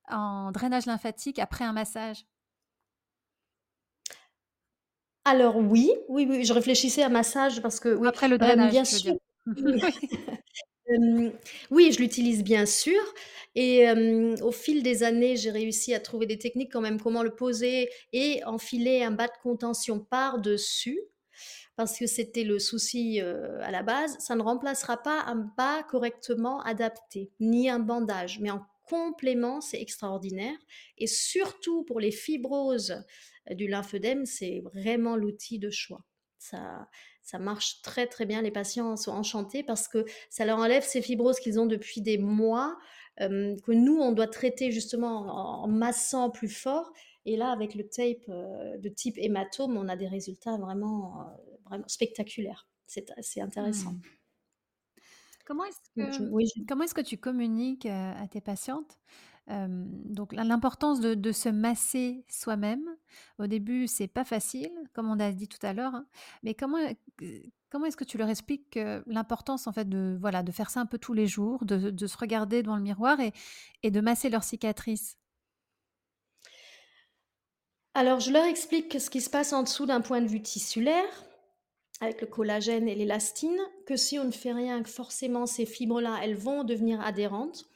en 0.09 0.51
drainage 0.53 0.87
lymphatique 0.87 1.39
après 1.39 1.65
un 1.65 1.73
massage? 1.73 2.25
Alors 5.25 5.57
oui, 5.59 5.91
oui, 6.09 6.27
oui, 6.29 6.45
je 6.45 6.53
réfléchissais 6.53 7.03
à 7.03 7.09
massage 7.09 7.61
parce 7.61 7.81
que 7.81 7.95
oui, 7.95 8.09
Après 8.09 8.29
le 8.29 8.39
hem, 8.39 8.39
drainage, 8.39 8.71
bien 8.71 8.85
sûr. 8.85 9.15
oui, 11.71 11.93
je 11.93 11.99
l'utilise 12.01 12.43
bien 12.43 12.67
sûr 12.67 13.01
et 13.55 13.87
au 14.43 14.53
fil 14.53 14.83
des 14.83 15.03
années, 15.03 15.37
j'ai 15.37 15.51
réussi 15.51 15.93
à 15.95 16.01
trouver 16.01 16.27
des 16.27 16.39
techniques 16.39 16.73
quand 16.73 16.81
même, 16.81 17.01
comment 17.01 17.23
le 17.23 17.35
poser 17.35 17.91
et 18.13 18.43
enfiler 18.45 19.03
un 19.03 19.11
bas 19.11 19.27
de 19.27 19.33
contention 19.43 20.01
par-dessus 20.01 21.01
parce 21.77 21.99
que 21.99 22.07
c'était 22.07 22.45
le 22.45 22.59
souci, 22.59 23.21
à 23.21 23.71
la 23.71 23.83
base. 23.83 24.17
Ça 24.21 24.37
ne 24.37 24.43
remplacera 24.43 24.97
pas 25.03 25.23
un 25.27 25.37
bas 25.57 25.83
correctement 25.85 26.61
adapté, 26.63 27.31
ni 27.41 27.71
un 27.71 27.79
bandage, 27.81 28.41
mais 28.41 28.51
en 28.51 28.63
complément, 28.85 29.61
c'est 29.61 29.81
extraordinaire 29.81 30.57
et 30.99 31.07
surtout 31.07 31.85
pour 31.85 32.01
les 32.01 32.11
fibroses, 32.13 33.05
heu, 33.51 33.55
du 33.55 33.69
lymphœdème, 33.69 34.27
c'est 34.27 34.63
vraiment 34.75 35.17
l'outil 35.17 35.59
de 35.59 35.71
choix. 35.71 36.03
Ça 36.39 36.89
ça 37.29 37.39
marche 37.39 37.83
très, 37.83 38.07
très 38.07 38.27
bien. 38.27 38.43
Les 38.43 38.51
patients 38.51 38.97
sont 38.97 39.13
enchantés 39.13 39.63
parce 39.63 39.89
que 39.89 40.05
ça 40.31 40.45
leur 40.47 40.59
enlève 40.59 40.83
ces 40.85 41.03
fibroses 41.03 41.41
qu'ils 41.41 41.61
ont 41.61 41.67
depuis 41.67 42.01
des 42.03 42.19
mois, 42.19 42.77
que 43.19 43.73
nous, 43.73 43.97
on 43.99 44.13
doit 44.13 44.29
traiter 44.29 44.71
justement 44.71 45.19
en 45.19 45.65
en 45.65 45.69
massant 45.69 46.31
plus 46.31 46.49
fort 46.49 46.93
et 47.27 47.37
là, 47.37 47.51
avec 47.51 47.75
le 47.75 47.89
tape, 47.89 48.29
heu, 48.29 48.79
de 48.79 48.89
type 48.89 49.17
hématome, 49.19 49.77
on 49.77 49.89
a 49.89 49.97
des 49.97 50.09
résultats 50.09 50.57
vraiment, 50.57 51.23
heu, 51.23 51.25
vraiment 51.67 51.89
spectaculaires. 51.89 52.69
C'est 52.87 53.41
intéressant. 53.43 53.95
Mmh. 53.95 54.03
Comment 55.45 55.65
est-ce 55.65 55.91
que 55.97 56.29
oui, 56.31 56.45
je 56.55 56.63
comment 56.67 56.85
est-ce 56.85 56.95
que 56.95 57.01
tu 57.01 57.17
communiques, 57.19 57.87
heu, 57.87 57.91
à 57.91 58.27
tes 58.29 58.41
patientes? 58.41 58.99
Donc 59.49 60.33
l'im 60.33 60.45
l'importance 60.45 61.01
de 61.01 61.33
se 61.33 61.49
masser 61.49 62.25
soi-même. 62.29 62.85
Au 63.39 63.47
début, 63.47 63.87
c'est 63.87 64.09
pas 64.09 64.25
facile, 64.25 64.73
comme 64.93 65.11
on 65.11 65.19
a 65.19 65.33
dit 65.33 65.49
tout 65.49 65.65
à 65.65 65.73
l'heure, 65.73 65.95
hein, 65.95 66.07
mais 66.43 66.55
comment, 66.55 66.79
comment 67.71 67.87
est-ce 67.87 67.97
que 67.97 68.05
tu 68.05 68.19
leur 68.19 68.29
expliques, 68.29 68.79
l'importance 69.07 69.67
en 69.67 69.73
fait 69.73 69.89
de 69.89 70.19
voilà, 70.21 70.43
de 70.43 70.53
faire 70.53 70.71
ça 70.71 70.81
un 70.81 70.87
peu 70.87 70.99
tous 70.99 71.15
les 71.15 71.27
jours, 71.27 71.65
de 71.65 71.91
de 71.91 72.07
se 72.07 72.19
regarder 72.19 72.63
devant 72.63 72.77
le 72.77 72.83
miroir 72.83 73.21
et 73.21 73.33
et 73.83 73.91
de 73.91 74.01
masser 74.01 74.29
leurs 74.29 74.45
cicatrices? 74.45 75.17
alors 77.99 78.21
je 78.21 78.31
leur 78.31 78.45
explique 78.45 79.01
ce 79.01 79.11
qui 79.11 79.21
se 79.21 79.29
passe 79.29 79.53
en 79.53 79.65
dessous 79.65 79.85
d'un 79.85 80.01
point 80.01 80.21
de 80.21 80.29
vue 80.29 80.41
tissulaire, 80.41 81.25
avec 82.01 82.21
le 82.21 82.29
collagène 82.29 82.89
et 82.89 82.95
l'élastine, 82.95 83.59
que 83.87 83.97
si 83.97 84.21
on 84.21 84.25
ne 84.25 84.31
fait 84.31 84.53
rien, 84.53 84.85
que 84.85 84.89
forcément 84.89 85.47
ces 85.47 85.67
fibres-là, 85.67 86.21
elles 86.23 86.37
vont 86.37 86.63
devenir 86.63 87.01
adhérentes. 87.01 87.67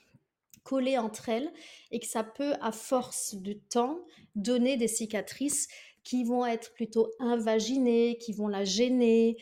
Collées 0.64 0.98
entre 0.98 1.29
elles 1.29 1.53
et 1.90 2.01
que 2.01 2.07
ça 2.07 2.25
peut, 2.25 2.55
à 2.61 2.72
force 2.72 3.35
de 3.35 3.53
temps, 3.53 4.01
donner 4.35 4.77
des 4.77 4.88
cicatrices 4.88 5.68
qui 6.05 6.25
vont 6.25 6.44
être 6.46 6.72
plutôt 6.72 7.11
invaginées, 7.18 8.18
qui 8.18 8.33
vont 8.33 8.48
la 8.48 8.64
gêner. 8.64 9.37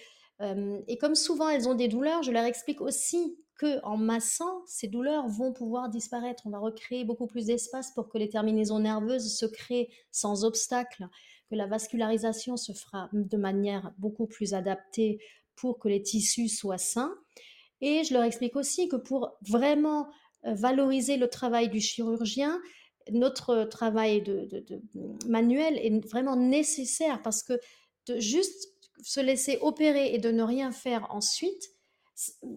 Et 0.89 0.99
comme 0.99 1.15
souvent 1.15 1.49
elles 1.49 1.69
ont 1.69 1.75
des 1.75 1.89
douleurs, 1.89 2.23
je 2.23 2.33
leur 2.33 2.45
explique 2.45 2.81
aussi 2.81 3.37
que 3.59 3.83
en 3.85 3.99
massant, 3.99 4.63
ces 4.67 4.89
douleurs 4.89 5.29
vont 5.29 5.53
pouvoir 5.53 5.91
disparaître. 5.91 6.45
On 6.47 6.51
va 6.51 6.59
recréer 6.59 7.05
beaucoup 7.05 7.27
plus 7.27 7.47
d'espace 7.47 7.93
pour 7.93 8.09
que 8.09 8.17
les 8.17 8.31
terminaisons 8.31 8.79
nerveuses 8.79 9.37
se 9.37 9.45
créent 9.45 9.91
sans 10.11 10.45
obstacle, 10.45 11.07
que 11.51 11.57
la 11.57 11.67
vascularisation 11.67 12.57
se 12.57 12.73
fera 12.73 13.11
de 13.13 13.37
manière 13.37 13.93
beaucoup 13.99 14.27
plus 14.27 14.55
adaptée 14.55 15.19
pour 15.57 15.79
que 15.79 15.89
les 15.89 16.03
tissus 16.03 16.49
soient 16.49 16.79
sains. 16.79 17.15
Et 17.83 18.03
je 18.05 18.15
leur 18.15 18.23
explique 18.23 18.57
aussi 18.57 18.89
que 18.89 18.97
pour 18.97 19.37
vraiment 19.47 20.09
valoriser 20.44 21.16
le 21.16 21.29
travail 21.29 21.68
du 21.68 21.81
chirurgien, 21.81 22.61
notre 23.11 23.64
travail 23.64 24.22
de, 24.22 24.46
de, 24.50 24.61
de, 24.61 25.29
manuel 25.29 25.79
est 25.79 26.07
vraiment 26.07 26.37
nécessaire 26.37 27.22
parce 27.22 27.42
que 27.42 27.55
de 28.07 28.18
juste 28.18 28.68
se 29.03 29.20
laisser 29.20 29.59
opérer 29.61 30.14
et 30.14 30.18
de 30.18 30.31
ne 30.31 30.42
rien 30.42 30.72
faire 30.72 31.07
ensuite, 31.11 31.70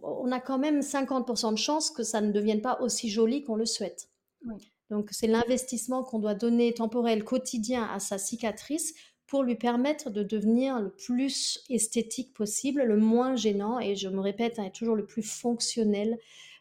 on 0.02 0.32
a 0.32 0.40
quand 0.40 0.60
même 0.60 0.82
50% 0.82 1.54
de 1.54 1.58
chances 1.58 1.90
que 1.90 2.04
ça 2.04 2.22
ne 2.22 2.32
devienne 2.32 2.62
pas 2.62 2.82
aussi 2.82 3.10
joli 3.10 3.44
qu'on 3.44 3.56
le 3.56 3.66
souhaite. 3.66 4.10
Oui. 4.46 4.56
Donc 4.90 5.10
c'est 5.12 5.28
l'investissement 5.28 6.04
qu'on 6.04 6.20
doit 6.20 6.36
donner 6.36 6.74
temporel 6.74 7.24
quotidien 7.24 7.84
à 7.84 8.00
sa 8.00 8.18
cicatrice 8.18 8.94
pour 9.26 9.44
lui 9.44 9.56
permettre 9.56 10.10
de 10.10 10.22
devenir 10.22 10.80
le 10.80 10.92
plus 10.92 11.64
esthétique 11.70 12.34
possible, 12.34 12.84
le 12.84 12.98
moins 12.98 13.36
gênant 13.36 13.80
et 13.80 13.96
je 13.96 14.10
me 14.10 14.20
répète, 14.20 14.60
hein, 14.60 14.70
toujours 14.70 14.96
le 14.96 15.06
plus 15.06 15.24
fonctionnel 15.24 16.20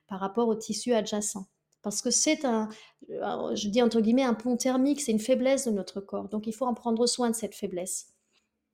par 0.08 0.20
rapport 0.20 0.48
au 0.48 0.54
tissu 0.54 0.92
adjacent. 0.94 1.46
Parce 1.82 2.00
que 2.02 2.10
c'est 2.10 2.44
un, 2.44 2.68
je 3.10 3.68
dis 3.68 3.82
entre 3.82 4.00
guillemets, 4.00 4.22
un 4.22 4.34
pont 4.34 4.56
thermique, 4.56 5.00
c'est 5.00 5.12
une 5.12 5.18
faiblesse 5.18 5.66
de 5.66 5.72
notre 5.72 6.00
corps. 6.00 6.28
Donc 6.28 6.46
il 6.46 6.52
faut 6.52 6.66
en 6.66 6.74
prendre 6.74 7.06
soin 7.06 7.30
de 7.30 7.34
cette 7.34 7.54
faiblesse. 7.54 8.14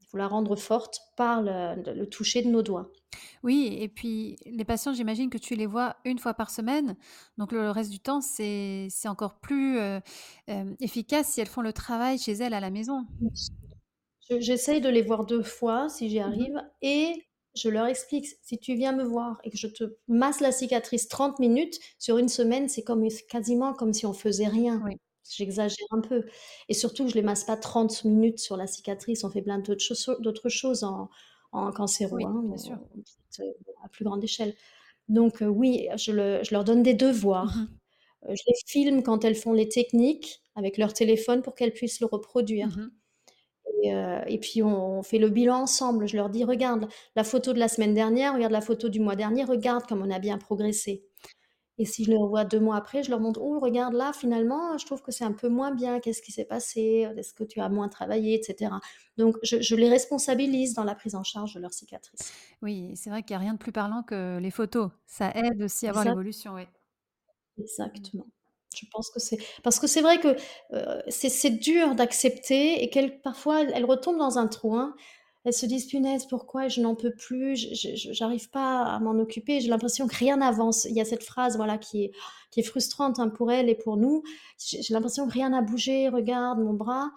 Il 0.00 0.06
faut 0.08 0.18
la 0.18 0.28
rendre 0.28 0.56
forte 0.56 1.00
par 1.16 1.42
le, 1.42 1.94
le 1.94 2.08
toucher 2.08 2.42
de 2.42 2.48
nos 2.50 2.62
doigts. 2.62 2.92
Oui 3.42 3.76
et 3.80 3.88
puis 3.88 4.36
les 4.46 4.64
patients, 4.64 4.92
j'imagine 4.92 5.30
que 5.30 5.38
tu 5.38 5.54
les 5.54 5.66
vois 5.66 5.96
une 6.04 6.18
fois 6.18 6.34
par 6.34 6.50
semaine, 6.50 6.96
donc 7.38 7.52
le 7.52 7.70
reste 7.70 7.90
du 7.90 8.00
temps, 8.00 8.20
c'est 8.20 8.88
encore 9.06 9.40
plus, 9.40 9.78
heu, 9.78 10.00
hem, 10.46 10.76
efficace 10.80 11.28
si 11.28 11.40
elles 11.40 11.46
font 11.48 11.62
le 11.62 11.72
travail 11.72 12.18
chez 12.18 12.32
elles 12.32 12.54
à 12.54 12.60
la 12.60 12.70
maison. 12.70 13.06
Je 14.30 14.38
j'essaye 14.40 14.80
de 14.80 14.88
les 14.88 15.02
voir 15.02 15.24
2 15.26 15.42
fois 15.42 15.88
si 15.88 16.08
j'y 16.08 16.20
Mmh 16.20 16.20
arrive 16.20 16.62
et 16.82 17.27
je 17.58 17.68
leur 17.70 17.86
explique: 17.86 18.26
«Si 18.42 18.58
tu 18.58 18.74
viens 18.76 18.92
me 18.92 19.04
voir 19.04 19.38
et 19.44 19.50
que 19.50 19.58
je 19.58 19.66
te 19.68 19.84
masse 20.08 20.40
la 20.40 20.52
cicatrice 20.52 21.08
30 21.08 21.38
minutes, 21.40 21.78
sur 21.98 22.18
une 22.18 22.28
semaine, 22.28 22.68
c'est 22.68 22.82
comme 22.84 23.06
quasiment 23.28 23.74
comme 23.74 23.92
si 23.94 24.06
on 24.06 24.12
faisait 24.14 24.48
rien». 24.48 24.84
Oui. 24.84 24.98
J'exagère 25.30 25.86
un 25.90 26.00
peu 26.00 26.24
et 26.70 26.74
surtout 26.74 27.08
je 27.08 27.14
les 27.14 27.22
masse 27.22 27.44
pas 27.44 27.56
30 27.58 28.04
minutes 28.04 28.38
sur 28.40 28.56
la 28.56 28.66
cicatrice, 28.66 29.24
on 29.24 29.30
fait 29.30 29.42
plein 29.42 29.58
d'autres 29.58 29.82
choses 29.84 30.16
d'autres 30.20 30.48
choses 30.48 30.84
en 30.84 31.10
en 31.52 31.72
cancéro, 31.72 32.16
Oui, 32.16 32.26
hein, 32.26 32.42
bien 32.44 32.56
sûr. 32.58 32.78
à 33.84 33.88
plus 33.88 34.04
grande 34.04 34.24
échelle. 34.24 34.54
Donc 35.08 35.42
heu, 35.42 35.48
oui, 35.48 35.88
je 35.98 36.12
le 36.12 36.42
je 36.44 36.52
leur 36.54 36.64
donne 36.64 36.82
des 36.84 36.94
Mmh 37.42 37.48
devoirs. 37.54 37.58
mh. 37.62 37.78
Heu, 38.28 38.34
je 38.36 38.42
les 38.48 38.54
filme 38.66 39.02
quand 39.04 39.24
elles 39.26 39.36
font 39.36 39.52
les 39.54 39.68
techniques 39.70 40.42
avec 40.56 40.78
leur 40.78 40.92
téléphone 40.94 41.42
pour 41.42 41.54
qu'elles 41.56 41.72
puissent 41.74 42.00
le 42.00 42.06
reproduire. 42.08 42.76
Mmh 42.76 42.98
Et, 43.82 43.94
heu, 43.94 44.18
et 44.26 44.38
puis 44.38 44.62
on 44.62 44.98
on 44.98 45.02
fait 45.02 45.18
le 45.18 45.30
bilan 45.30 45.60
ensemble. 45.62 46.06
Je 46.08 46.16
leur 46.16 46.30
dis: 46.30 46.44
«Regarde 46.44 46.88
la 47.16 47.24
photo 47.24 47.52
de 47.52 47.58
la 47.60 47.68
semaine 47.68 47.94
dernière, 47.94 48.34
regarde 48.34 48.52
la 48.52 48.60
photo 48.60 48.88
du 48.88 49.00
mois 49.00 49.16
dernier, 49.16 49.44
regarde 49.44 49.86
comme 49.86 50.02
on 50.02 50.10
a 50.10 50.18
bien 50.18 50.38
progressé». 50.38 51.04
Et 51.78 51.86
si 51.86 52.04
je 52.04 52.10
les 52.10 52.16
revois 52.18 52.44
2 52.44 52.60
mois 52.60 52.76
après, 52.76 53.02
je 53.04 53.10
leur 53.10 53.20
montre: 53.20 53.40
«Oh 53.42 53.58
regarde 53.60 53.94
là 53.94 54.12
finalement, 54.14 54.78
je 54.78 54.86
trouve 54.86 55.02
que 55.02 55.12
c'est 55.12 55.24
un 55.24 55.32
peu 55.32 55.48
moins 55.48 55.72
bien. 55.72 56.00
Qu'est-ce 56.00 56.22
qui 56.22 56.32
s'est 56.32 56.44
passé? 56.46 57.08
Est-ce 57.18 57.34
que 57.34 57.44
tu 57.44 57.60
as 57.60 57.68
moins 57.70 57.88
travaillé?» 57.88 58.38
et 58.40 58.42
cetera. 58.44 58.80
Donc 59.18 59.36
je 59.42 59.60
je 59.62 59.76
les 59.76 59.88
responsabilise 59.90 60.74
dans 60.74 60.84
la 60.84 60.94
prise 60.96 61.14
en 61.16 61.24
charge 61.24 61.54
de 61.54 61.60
leurs 61.60 61.74
cicatrices. 61.74 62.34
Oui, 62.62 62.92
c'est 62.96 63.10
vrai 63.10 63.22
qu'il 63.22 63.32
y 63.32 63.34
a 63.34 63.38
rien 63.38 63.52
de 63.54 63.58
plus 63.58 63.70
parlant 63.72 64.02
que 64.02 64.38
les 64.38 64.50
photos. 64.50 64.90
Ça 65.06 65.30
aide 65.34 65.62
aussi 65.62 65.86
à 65.86 65.92
voir 65.92 66.04
l'évolution, 66.04 66.54
oui. 66.54 66.64
Exactement. 67.58 68.30
Je 68.80 68.86
pense 68.92 69.10
que 69.10 69.20
c'est 69.20 69.38
parce 69.62 69.78
que 69.80 69.86
c'est 69.86 70.00
vrai 70.02 70.18
que, 70.20 70.28
heu, 70.74 71.02
c'est 71.08 71.50
dur 71.50 71.94
d'accepter 71.94 72.82
et 72.82 72.90
qu'elles 72.90 73.20
parfois 73.20 73.62
elles 73.62 73.84
retombent 73.84 74.18
dans 74.18 74.38
un 74.38 74.46
trou, 74.48 74.74
hein. 74.76 74.94
Elles 75.44 75.52
se 75.54 75.66
disent: 75.66 75.86
«Punaise, 75.86 76.26
pourquoi 76.26 76.68
je 76.68 76.80
n'en 76.80 76.94
peux 76.94 77.12
plus, 77.14 77.56
j'arrive 78.12 78.50
pas 78.50 78.82
à 78.84 78.98
m'en 79.00 79.12
occuper, 79.18 79.60
j'ai 79.60 79.68
l'impression 79.68 80.06
que 80.08 80.14
rien 80.16 80.36
n'avance». 80.38 80.84
Il 80.90 80.94
y 80.96 81.00
a 81.00 81.04
cette 81.06 81.22
phrase, 81.24 81.56
voilà, 81.56 81.78
qui 81.78 82.04
est 82.04 82.12
qui 82.50 82.60
est 82.60 82.62
frustrante, 82.64 83.18
hein, 83.18 83.28
pour 83.28 83.50
elles 83.52 83.68
et 83.70 83.74
pour 83.74 83.96
nous. 83.96 84.22
J'ai 84.58 84.92
l'impression 84.94 85.26
que 85.26 85.32
rien 85.32 85.50
n'a 85.50 85.62
bougé, 85.62 86.08
regarde 86.08 86.58
mon 86.60 86.74
bras 86.74 87.10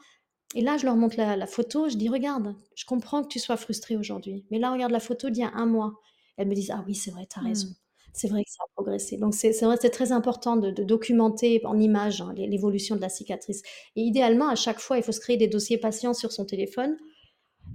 et 0.56 0.62
là, 0.62 0.78
je 0.78 0.86
leur 0.86 0.96
montre 0.98 1.18
la 1.18 1.48
photo, 1.48 1.90
je 1.90 1.98
dis: 1.98 2.10
«Regarde, 2.10 2.56
je 2.76 2.86
comprends 2.86 3.24
que 3.24 3.30
tu 3.30 3.40
sois 3.40 3.58
frustrée 3.58 3.98
aujourd'hui, 3.98 4.46
mais 4.52 4.60
là, 4.60 4.72
regarde 4.72 4.92
la 4.94 5.00
photo 5.02 5.30
d'il 5.30 5.42
y 5.44 5.46
a 5.46 5.52
un 5.56 5.66
mois». 5.66 5.94
Elles 6.38 6.48
me 6.50 6.56
disent: 6.56 6.72
«Ah 6.72 6.84
oui, 6.88 6.96
c'est 6.96 7.12
vrai, 7.12 7.28
tu 7.32 7.40
as 7.40 7.44
raison. 7.44 7.70
Mmh. 8.16 8.22
C'est 8.22 8.28
vrai 8.30 8.44
que 8.44 8.52
ça 8.52 8.64
a 8.64 8.68
progressé». 8.76 9.18
Donc 9.18 9.34
c'est 9.36 9.54
c'est 9.54 9.66
vrai, 9.66 9.78
c'est 9.82 9.90
très 9.92 10.12
important 10.12 10.58
de 10.58 10.72
de 10.72 10.84
documenter 10.84 11.62
en 11.66 11.80
images, 11.80 12.22
hein, 12.22 12.34
l'é 12.36 12.48
l'évolution 12.48 12.96
de 12.96 13.02
la 13.02 13.10
cicatrice 13.10 13.62
et 13.96 14.02
idéalement, 14.02 14.50
à 14.50 14.56
chaque 14.56 14.80
fois, 14.80 14.98
il 14.98 15.04
faut 15.04 15.12
se 15.14 15.20
créer 15.22 15.38
des 15.38 15.48
dossiers 15.48 15.78
patients 15.78 16.14
sur 16.14 16.32
son 16.32 16.46
téléphone 16.46 16.98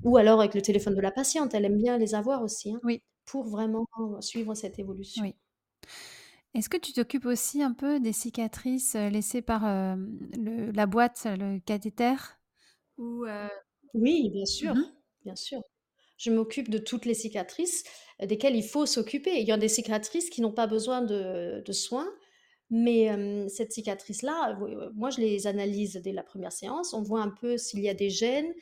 ou 0.05 0.17
alors 0.19 0.41
avec 0.41 0.55
le 0.55 0.63
téléphone 0.63 0.95
de 0.97 1.01
la 1.03 1.13
patiente. 1.13 1.55
Elle 1.55 1.65
aime 1.67 1.79
bien 1.79 1.99
les 1.99 2.15
avoir 2.17 2.43
aussi, 2.43 2.73
hein, 2.75 2.83
Oui, 2.83 3.03
pour 3.27 3.47
vraiment 3.49 3.87
suivre 4.23 4.55
cette 4.55 4.79
évolution. 4.81 5.23
oui. 5.23 5.37
Est-ce 6.55 6.69
que 6.69 6.77
tu 6.79 6.93
t'occupes 6.93 7.27
aussi 7.27 7.63
un 7.63 7.73
peu 7.73 8.01
des 8.01 8.13
cicatrices, 8.13 8.95
heu, 8.97 9.09
laissées 9.09 9.43
par, 9.43 9.63
le 9.67 10.71
la 10.73 10.87
boîte, 10.87 11.27
le 11.27 11.59
cathéter? 11.61 12.15
Ou, 12.99 13.25
Oui, 13.95 14.31
bien 14.31 14.47
mmh 14.61 14.85
sûr, 14.85 14.95
bien 15.25 15.35
sûr. 15.37 15.61
Je 16.17 16.31
m'occupe 16.31 16.71
de 16.71 16.79
toutes 16.79 17.05
les 17.05 17.15
cicatrices, 17.15 17.85
heu, 18.23 18.27
desquelles 18.27 18.57
il 18.57 18.65
faut 18.65 18.87
s'occuper. 18.87 19.41
Il 19.41 19.47
y 19.47 19.53
a 19.53 19.57
des 19.57 19.69
cicatrices 19.69 20.31
qui 20.31 20.41
n'ont 20.41 20.53
pas 20.53 20.67
besoin 20.67 21.03
de 21.03 21.73
soins, 21.73 22.09
mais 22.71 23.49
cette 23.49 23.73
cicatrice-là, 23.73 24.59
heu, 24.61 24.91
moi 24.95 25.11
je 25.11 25.21
les 25.21 25.47
analyse 25.47 25.95
dès 26.03 26.13
la 26.13 26.23
première 26.23 26.53
séance. 26.53 26.95
On 26.95 27.03
voit 27.03 27.21
un 27.23 27.31
peu 27.31 27.59
s'il 27.59 27.81
y 27.81 27.89
a 27.89 27.95
des 27.95 28.11
gènes, 28.11 28.53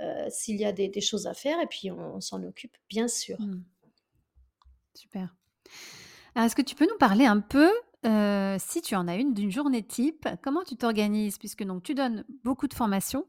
heu, 0.00 0.26
s'il 0.28 0.56
y 0.56 0.64
a 0.64 0.72
des 0.72 1.00
choses 1.00 1.26
à 1.26 1.34
faire 1.34 1.60
et 1.60 1.66
puis 1.66 1.90
on 1.90 2.20
s'en 2.20 2.42
occupe, 2.42 2.76
bien 2.88 3.08
sûr. 3.08 3.40
Mmh. 3.40 3.62
Super. 4.94 5.34
Alors 6.34 6.46
est-ce 6.46 6.56
que 6.56 6.62
tu 6.62 6.74
peux 6.74 6.86
nous 6.86 6.98
parler 6.98 7.26
un 7.26 7.40
peu, 7.40 7.70
heu, 8.06 8.56
si 8.58 8.82
tu 8.82 8.94
en 8.96 9.08
as 9.08 9.16
une, 9.16 9.34
d'une 9.34 9.50
journée 9.50 9.82
type, 9.86 10.28
comment 10.42 10.64
tu 10.64 10.76
t'organises? 10.76 11.38
Puisque 11.38 11.64
donc 11.64 11.82
tu 11.82 11.94
donnes 11.94 12.24
beaucoup 12.44 12.68
de 12.68 12.74
formations, 12.74 13.26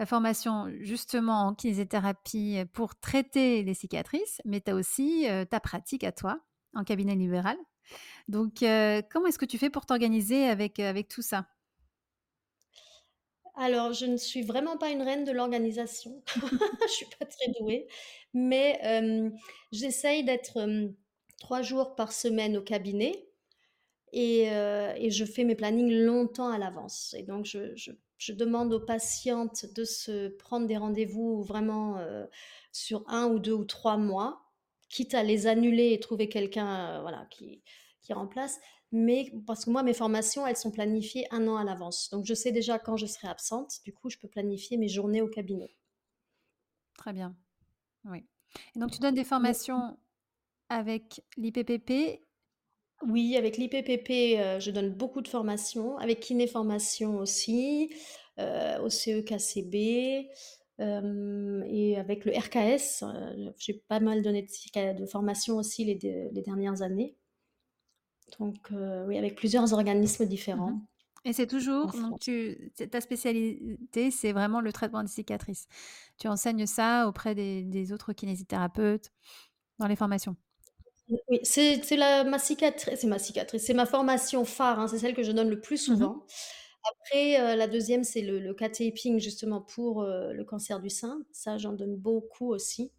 heu, 0.00 0.06
formation 0.06 0.68
justement 0.80 1.46
en 1.48 1.54
kinésithérapie, 1.54 2.58
heu, 2.60 2.66
pour 2.66 2.98
traiter 3.00 3.62
les 3.64 3.74
cicatrices, 3.74 4.40
mais 4.44 4.60
tu 4.60 4.70
as 4.72 4.74
aussi, 4.76 5.26
heu, 5.30 5.46
ta 5.46 5.60
pratique 5.60 6.04
à 6.04 6.12
toi, 6.12 6.40
en 6.74 6.84
cabinet 6.84 7.14
libéral. 7.16 7.56
Donc 8.28 8.60
comment 9.10 9.26
est-ce 9.28 9.38
que 9.38 9.46
tu 9.46 9.58
fais 9.58 9.70
pour 9.70 9.86
t'organiser 9.86 10.46
avec, 10.48 10.80
avec 10.80 11.08
tout 11.08 11.22
ça? 11.22 11.46
Alors, 13.56 13.92
je 13.92 14.06
ne 14.06 14.16
suis 14.16 14.42
vraiment 14.42 14.76
pas 14.76 14.90
une 14.90 15.02
reine 15.02 15.24
de 15.24 15.30
l'organisation. 15.32 16.22
Je 16.88 16.92
suis 16.92 17.06
pas 17.18 17.24
très 17.26 17.50
douée, 17.60 17.86
mais 18.32 18.80
j'essaye 19.72 20.24
d'être, 20.24 20.58
3 21.38 21.62
jours 21.62 21.94
par 21.94 22.12
semaine 22.12 22.56
au 22.56 22.62
cabinet 22.62 23.28
et 24.14 24.48
heu 24.50 24.90
et 24.96 25.10
je 25.10 25.24
fais 25.24 25.44
mes 25.44 25.56
plannings 25.56 25.92
longtemps 25.92 26.48
à 26.48 26.58
l'avance 26.58 27.14
et 27.18 27.22
donc 27.24 27.44
je 27.46 27.74
je 27.76 27.92
je 28.18 28.32
demande 28.32 28.72
aux 28.72 28.80
patientes 28.80 29.66
de 29.74 29.84
se 29.84 30.28
prendre 30.28 30.66
des 30.66 30.76
rendez-vous 30.78 31.42
vraiment, 31.42 31.98
heu, 31.98 32.28
sur 32.72 33.04
un 33.08 33.26
ou 33.28 33.38
2 33.40 33.52
ou 33.52 33.64
3 33.64 33.96
mois, 33.98 34.44
quitte 34.88 35.14
à 35.14 35.22
les 35.24 35.46
annuler 35.48 35.92
et 35.92 36.00
trouver 36.00 36.28
quelqu'un, 36.28 36.98
heu, 37.00 37.02
voilà, 37.02 37.26
qui 37.30 37.62
qui 38.02 38.12
remplace. 38.14 38.60
Mais 38.92 39.32
parce 39.46 39.64
que 39.64 39.70
moi, 39.70 39.82
mes 39.82 39.94
formations, 39.94 40.46
elles 40.46 40.56
sont 40.56 40.70
planifiées 40.70 41.26
un 41.32 41.48
an 41.48 41.56
à 41.56 41.64
l'avance. 41.64 42.08
Donc 42.10 42.24
je 42.24 42.34
sais 42.34 42.52
déjà 42.52 42.78
quand 42.78 42.96
je 42.96 43.06
serai 43.06 43.28
absente, 43.28 43.80
du 43.84 43.92
coup, 43.92 44.08
je 44.10 44.18
peux 44.18 44.28
planifier 44.28 44.76
mes 44.78 44.88
journées 44.88 45.20
au 45.22 45.28
cabinet. 45.28 45.74
Très 46.96 47.12
bien, 47.12 47.36
oui 48.06 48.26
et 48.76 48.80
donc 48.80 48.92
tu 48.92 49.00
donnes 49.00 49.14
des 49.16 49.24
formations 49.24 49.98
avec 50.70 51.22
l'IPPP 51.36 52.23
Oui, 53.02 53.36
avec 53.36 53.56
l'IPPP, 53.58 54.38
heu, 54.38 54.60
je 54.60 54.70
donne 54.70 54.90
beaucoup 54.94 55.20
de 55.20 55.28
formations, 55.28 55.98
avec 55.98 56.20
Kiné 56.20 56.46
Formation 56.46 57.16
aussi, 57.18 57.92
heu, 58.38 58.80
au 58.82 58.88
CEKCB, 58.88 60.28
hem 60.78 61.62
et 61.68 61.96
avec 61.98 62.24
le 62.24 62.32
RKS, 62.32 63.02
heu, 63.02 63.52
j'ai 63.58 63.74
pas 63.88 64.00
mal 64.00 64.22
donné 64.22 64.42
de 64.42 65.06
formations 65.06 65.56
aussi 65.56 65.84
les 65.84 65.96
de 65.96 66.28
les 66.32 66.42
dernières 66.42 66.82
années. 66.82 67.16
Donc 68.38 68.70
heu, 68.72 69.04
oui, 69.06 69.18
avec 69.18 69.34
plusieurs 69.36 69.72
organismes 69.72 70.26
Mmh 70.52 70.60
mh 70.70 70.74
différents 70.74 70.82
et 71.26 71.32
c'est 71.32 71.46
en 71.82 71.86
toujours 71.86 71.94
donc 71.96 72.18
France. 72.18 72.20
tu 72.20 72.70
c'est 72.76 72.88
ta 72.90 73.00
spécialité, 73.00 74.10
c'est 74.10 74.32
vraiment 74.32 74.60
le 74.60 74.72
traitement 74.74 75.02
des 75.02 75.08
cicatrices? 75.08 75.66
Tu 76.18 76.28
enseignes 76.28 76.66
ça 76.66 77.08
auprès 77.08 77.34
des 77.34 77.62
des 77.64 77.92
autres 77.92 78.12
kinésithérapeutes 78.12 79.10
dans 79.78 79.86
les 79.88 79.96
formations? 79.96 80.36
Oui, 81.08 81.38
c'est 81.42 81.82
c'est 81.84 81.96
la 81.96 82.24
ma 82.24 82.38
cicatri 82.38 82.96
c'est 82.96 83.06
ma 83.06 83.18
cicatrice, 83.18 83.62
c'est 83.66 83.74
ma 83.74 83.84
formation 83.84 84.44
phare, 84.46 84.80
hein, 84.80 84.88
c'est 84.88 84.98
celle 84.98 85.14
que 85.14 85.22
je 85.22 85.32
donne 85.32 85.50
le 85.50 85.60
plus 85.60 85.76
Mmh 85.86 85.96
mh. 86.00 86.08
souvent. 86.08 86.24
Après, 86.90 87.38
heu, 87.40 87.56
la 87.58 87.66
2e, 87.68 88.04
c'est 88.04 88.22
le 88.22 88.38
le 88.40 88.54
K-taping 88.54 89.18
justement 89.20 89.60
pour, 89.60 90.02
heu, 90.02 90.32
le 90.32 90.44
cancer 90.44 90.80
du 90.80 90.88
sein. 90.90 91.20
Ça, 91.32 91.58
j'en 91.58 91.72
donne 91.74 91.96
beaucoup 91.96 92.48
aussi 92.54 92.92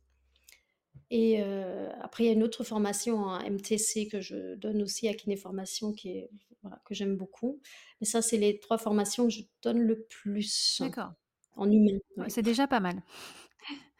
et 1.12 1.40
heu, 1.42 1.90
après 2.02 2.24
il 2.24 2.28
y 2.28 2.30
a 2.30 2.34
une 2.34 2.44
autre 2.44 2.64
formation 2.64 3.18
en 3.26 3.40
MTC 3.40 4.08
que 4.08 4.22
je 4.22 4.56
donne 4.56 4.82
aussi 4.82 5.08
à 5.08 5.14
Kiné 5.14 5.38
Formation 5.38 5.94
qui 5.94 6.10
est 6.10 6.30
voilà, 6.64 6.82
que 6.86 6.96
j'aime 6.96 7.16
beaucoup. 7.16 7.62
Mais 8.02 8.08
ça, 8.08 8.22
c'est 8.24 8.38
les 8.38 8.60
3 8.60 8.80
formations 8.80 9.26
que 9.26 9.30
je 9.34 9.42
donne 9.62 9.80
le 9.82 10.02
plus 10.06 10.82
D'accord. 10.82 11.14
en 11.56 11.72
humain, 11.72 12.00
Ouais, 12.18 12.30
c'est 12.30 12.42
déjà 12.42 12.68
pas 12.68 12.80
mal. 12.80 13.02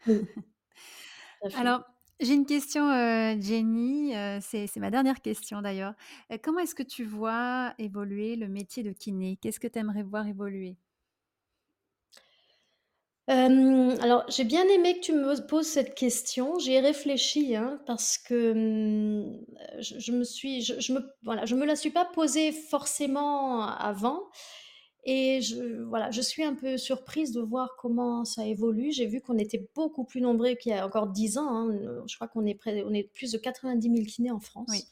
Oui. 0.06 0.26
Tout 1.40 1.46
à 1.46 1.50
fait. 1.50 1.68
Alors, 1.68 1.84
j'ai 2.20 2.34
une 2.34 2.46
question, 2.46 2.88
heu, 2.90 3.40
Jenny, 3.40 4.14
heu, 4.16 4.38
c'est 4.40 4.74
ma 4.76 4.90
dernière 4.90 5.20
question 5.20 5.60
d'ailleurs. 5.62 5.94
Heu, 6.32 6.38
comment 6.42 6.60
est-ce 6.60 6.74
que 6.74 6.82
tu 6.82 7.04
vois 7.04 7.74
évoluer 7.78 8.36
le 8.36 8.48
métier 8.48 8.82
de 8.82 8.92
kiné? 8.92 9.36
Qu'est-ce 9.40 9.60
que 9.60 9.68
tu 9.68 9.78
aimerais 9.78 10.02
voir 10.02 10.26
évoluer? 10.26 10.76
Alors 13.28 14.24
j'ai 14.28 14.44
bien 14.44 14.64
aimé 14.68 14.94
que 14.94 15.00
tu 15.00 15.12
me 15.12 15.46
poses 15.46 15.66
cette 15.66 15.94
question. 15.94 16.58
J'y 16.58 16.72
ai 16.74 16.80
réfléchi, 16.80 17.56
hein, 17.56 17.80
parce 17.86 18.18
que, 18.18 18.52
je 19.80 19.98
je 19.98 20.12
me 20.12 20.24
suis 20.24 20.62
je 20.62 20.92
me 20.92 21.00
voilà, 21.22 21.44
je 21.46 21.54
me 21.54 21.64
la 21.66 21.76
suis 21.76 21.90
pas 21.90 22.04
posée 22.04 22.52
forcément 22.52 23.62
avant 23.66 24.20
et 25.06 25.40
je 25.42 25.82
voilà, 25.84 26.10
je 26.12 26.20
suis 26.22 26.44
un 26.44 26.54
peu 26.54 26.78
surprise 26.78 27.32
de 27.32 27.40
voir 27.42 27.76
comment 27.78 28.24
ça 28.26 28.46
évolue. 28.46 28.92
J'ai 28.92 29.06
vu 29.06 29.20
qu'on 29.22 29.38
était 29.38 29.68
beaucoup 29.76 30.04
plus 30.04 30.20
nombreux 30.20 30.54
qu'il 30.56 30.72
y 30.72 30.74
a 30.76 30.86
encore 30.86 31.08
10 31.08 31.38
ans, 31.38 31.48
hein, 31.48 31.70
heu, 31.72 32.02
je 32.08 32.16
crois 32.16 32.28
qu'on 32.28 32.46
est 32.46 32.54
près 32.56 32.82
on 32.84 32.92
est 32.94 33.04
plus 33.04 33.32
de 33.32 33.38
90 33.38 33.90
000 33.90 34.06
kinés 34.06 34.32
en 34.32 34.40
Oui. 34.66 34.80
France 34.80 34.88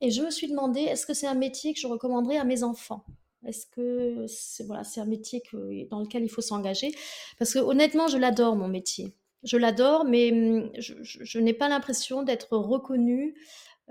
et 0.00 0.10
je 0.10 0.22
me 0.22 0.30
suis 0.30 0.48
demandé: 0.48 0.80
«Est-ce 0.80 1.06
que 1.06 1.14
c'est 1.14 1.26
un 1.26 1.34
métier 1.34 1.74
que 1.74 1.80
je 1.80 1.86
recommanderais 1.86 2.38
à 2.38 2.44
mes 2.44 2.62
enfants? 2.62 3.04
Est-ce 3.46 3.66
que 3.66 4.26
c'est 4.28 4.64
voilà, 4.64 4.84
c'est 4.84 5.00
un 5.00 5.06
métier 5.06 5.40
que 5.42 5.88
dans 5.88 6.00
lequel 6.00 6.22
il 6.24 6.28
faut 6.30 6.40
s'engager?» 6.42 6.92
parce 7.38 7.52
que 7.54 7.58
honnêtement, 7.58 8.08
je 8.08 8.18
l'adore 8.18 8.56
mon 8.56 8.68
métier. 8.68 9.14
Je 9.42 9.56
l'adore, 9.56 10.04
mais 10.04 10.30
mmh, 10.32 10.70
je 10.78 10.94
je 11.02 11.24
je 11.24 11.38
n'ai 11.38 11.54
pas 11.54 11.68
l'impression 11.68 12.22
d'être 12.22 12.56
reconnue, 12.56 13.34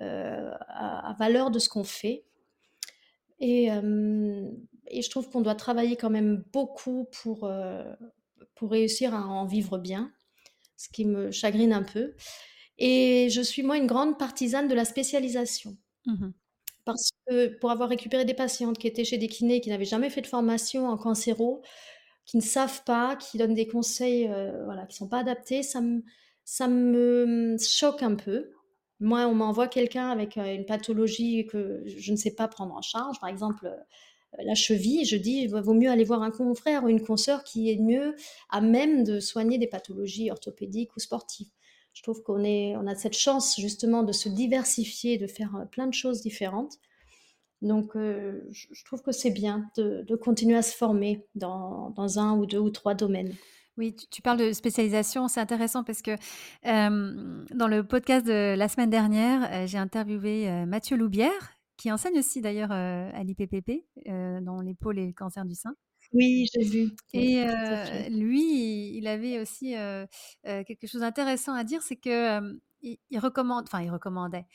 heu, 0.02 0.04
à 0.68 1.10
à 1.12 1.14
valeur 1.20 1.52
de 1.52 1.60
ce 1.60 1.70
qu'on 1.70 1.84
fait 1.84 2.26
et 3.40 3.66
hem 3.66 4.52
et 4.90 5.02
je 5.02 5.10
trouve 5.10 5.30
qu'on 5.30 5.42
doit 5.42 5.56
travailler 5.56 5.96
quand 5.96 6.10
même 6.10 6.44
beaucoup 6.54 7.06
pour, 7.24 7.46
heu, 7.48 7.84
pour 8.56 8.72
réussir 8.72 9.14
à 9.16 9.24
en 9.26 9.46
vivre 9.46 9.78
bien, 9.78 10.12
ce 10.78 10.90
qui 10.90 11.06
me 11.06 11.32
chagrine 11.32 11.74
un 11.74 11.84
peu 11.84 12.16
et 12.80 13.30
je 13.32 13.42
suis 13.42 13.64
moi 13.64 13.78
une 13.78 13.88
grande 13.88 14.18
partisane 14.20 14.68
de 14.68 14.76
la 14.76 14.86
spécialisation. 14.86 15.78
Mmh 16.06 16.14
mh. 16.26 16.34
Parce 16.86 17.12
que 17.28 17.48
pour 17.60 17.72
avoir 17.72 17.90
récupéré 17.90 18.26
des 18.26 18.34
patientes 18.34 18.78
qui 18.78 18.88
étaient 18.88 19.04
chez 19.06 19.18
des 19.18 19.28
kinés 19.28 19.62
qui 19.62 19.70
n'avaient 19.70 19.86
jamais 19.86 20.10
fait 20.10 20.22
de 20.22 20.28
formation 20.28 20.88
en 20.88 20.98
cancéro, 20.98 21.62
qui 22.26 22.38
ne 22.38 22.42
savent 22.44 22.84
pas, 22.86 23.16
qui 23.18 23.38
donnent 23.38 23.56
des 23.56 23.68
conseils, 23.68 24.28
heu, 24.28 24.64
voilà, 24.66 24.86
qui 24.88 24.98
sont 24.98 25.10
pas 25.10 25.20
adaptés, 25.20 25.64
ça 25.64 25.82
me 25.82 26.04
ça 26.46 26.68
me, 26.68 27.58
choque 27.60 28.04
un 28.04 28.16
peu. 28.16 28.52
Moi, 29.02 29.22
on 29.28 29.36
m'envoie 29.36 29.68
quelqu'un 29.70 30.10
avec, 30.10 30.38
heu, 30.38 30.46
une 30.56 30.66
pathologie 30.66 31.46
que 31.48 31.84
je 31.88 32.12
ne 32.12 32.18
sais 32.18 32.36
pas 32.36 32.48
prendre 32.50 32.76
en 32.76 32.82
charge, 32.82 33.20
par 33.20 33.30
exemple, 33.30 33.70
la 34.38 34.56
cheville, 34.56 35.06
je 35.06 35.16
dis: 35.16 35.48
«Va 35.48 35.62
vaut 35.62 35.74
mieux 35.74 35.90
aller 35.90 36.04
voir 36.04 36.22
un 36.22 36.32
confrère 36.32 36.84
ou 36.84 36.90
une 36.90 37.02
consoeur 37.02 37.44
qui 37.44 37.72
est 37.72 37.78
mieux 37.78 38.16
à 38.50 38.62
même 38.62 39.04
de 39.04 39.20
soigner 39.20 39.58
des 39.58 39.68
pathologies 39.68 40.30
orthopédiques 40.32 40.96
ou 40.96 41.00
sportives». 41.00 41.50
Je 41.94 42.04
trouve 42.04 42.22
qu'on 42.22 42.46
on 42.46 42.88
a 42.88 42.96
cette 42.96 43.18
chance 43.18 43.60
justement 43.60 44.04
de 44.04 44.12
se 44.12 44.30
diversifier, 44.30 45.18
de 45.18 45.28
faire, 45.28 45.56
heu, 45.56 45.66
plein 45.66 45.88
de 45.88 45.94
choses 45.94 46.22
différentes. 46.22 46.76
Donc 47.62 47.96
heu, 47.98 48.48
je 48.52 48.84
trouve 48.86 49.02
que 49.02 49.12
c'est 49.12 49.32
bien 49.32 49.70
de 49.76 50.16
continuer 50.16 50.56
à 50.56 50.62
se 50.62 50.74
former 50.74 51.26
dans 51.36 51.94
1 51.98 52.38
ou 52.38 52.46
2 52.46 52.60
ou 52.60 52.70
3 52.70 52.94
domaines. 52.94 53.34
Oui, 53.78 53.96
tu 54.12 54.22
parles 54.22 54.38
de 54.38 54.52
spécialisation, 54.54 55.28
c'est 55.28 55.40
intéressant 55.40 55.84
parce 55.84 56.02
que, 56.02 56.12
dans 56.64 57.68
le 57.68 57.84
podcast 57.84 58.26
de 58.26 58.56
la 58.56 58.68
semaine 58.68 58.90
dernière, 58.90 59.68
j'ai 59.68 59.78
interviewé, 59.78 60.50
Mathieu 60.66 60.96
Loubière, 60.98 61.59
qui 61.80 61.92
enseigne 61.94 62.20
aussi 62.20 62.42
d'ailleurs, 62.42 62.72
heu, 62.74 62.76
à 63.16 63.24
l'IPPP, 63.24 63.88
heu, 64.10 64.42
dans 64.42 64.62
les 64.62 64.76
pôles 64.76 65.00
et 65.00 65.08
le 65.08 65.14
cancer 65.14 65.46
du 65.46 65.56
sein. 65.56 65.76
Oui, 66.14 66.48
j'ai 66.54 66.64
vu, 66.66 66.92
et 67.14 67.44
heu, 67.46 68.10
lui, 68.10 68.98
il 68.98 69.08
avait 69.08 69.40
aussi, 69.40 69.74
quelque 70.44 70.88
chose 70.88 71.02
d'intéressant 71.02 71.54
à 71.54 71.64
dire, 71.64 71.82
c'est 71.82 71.96
que, 71.96 72.60
il 72.82 72.98
il 73.10 73.20
recommande 73.20 73.66
enfin 73.68 73.82
il 73.82 73.92
recommandait, 73.92 74.46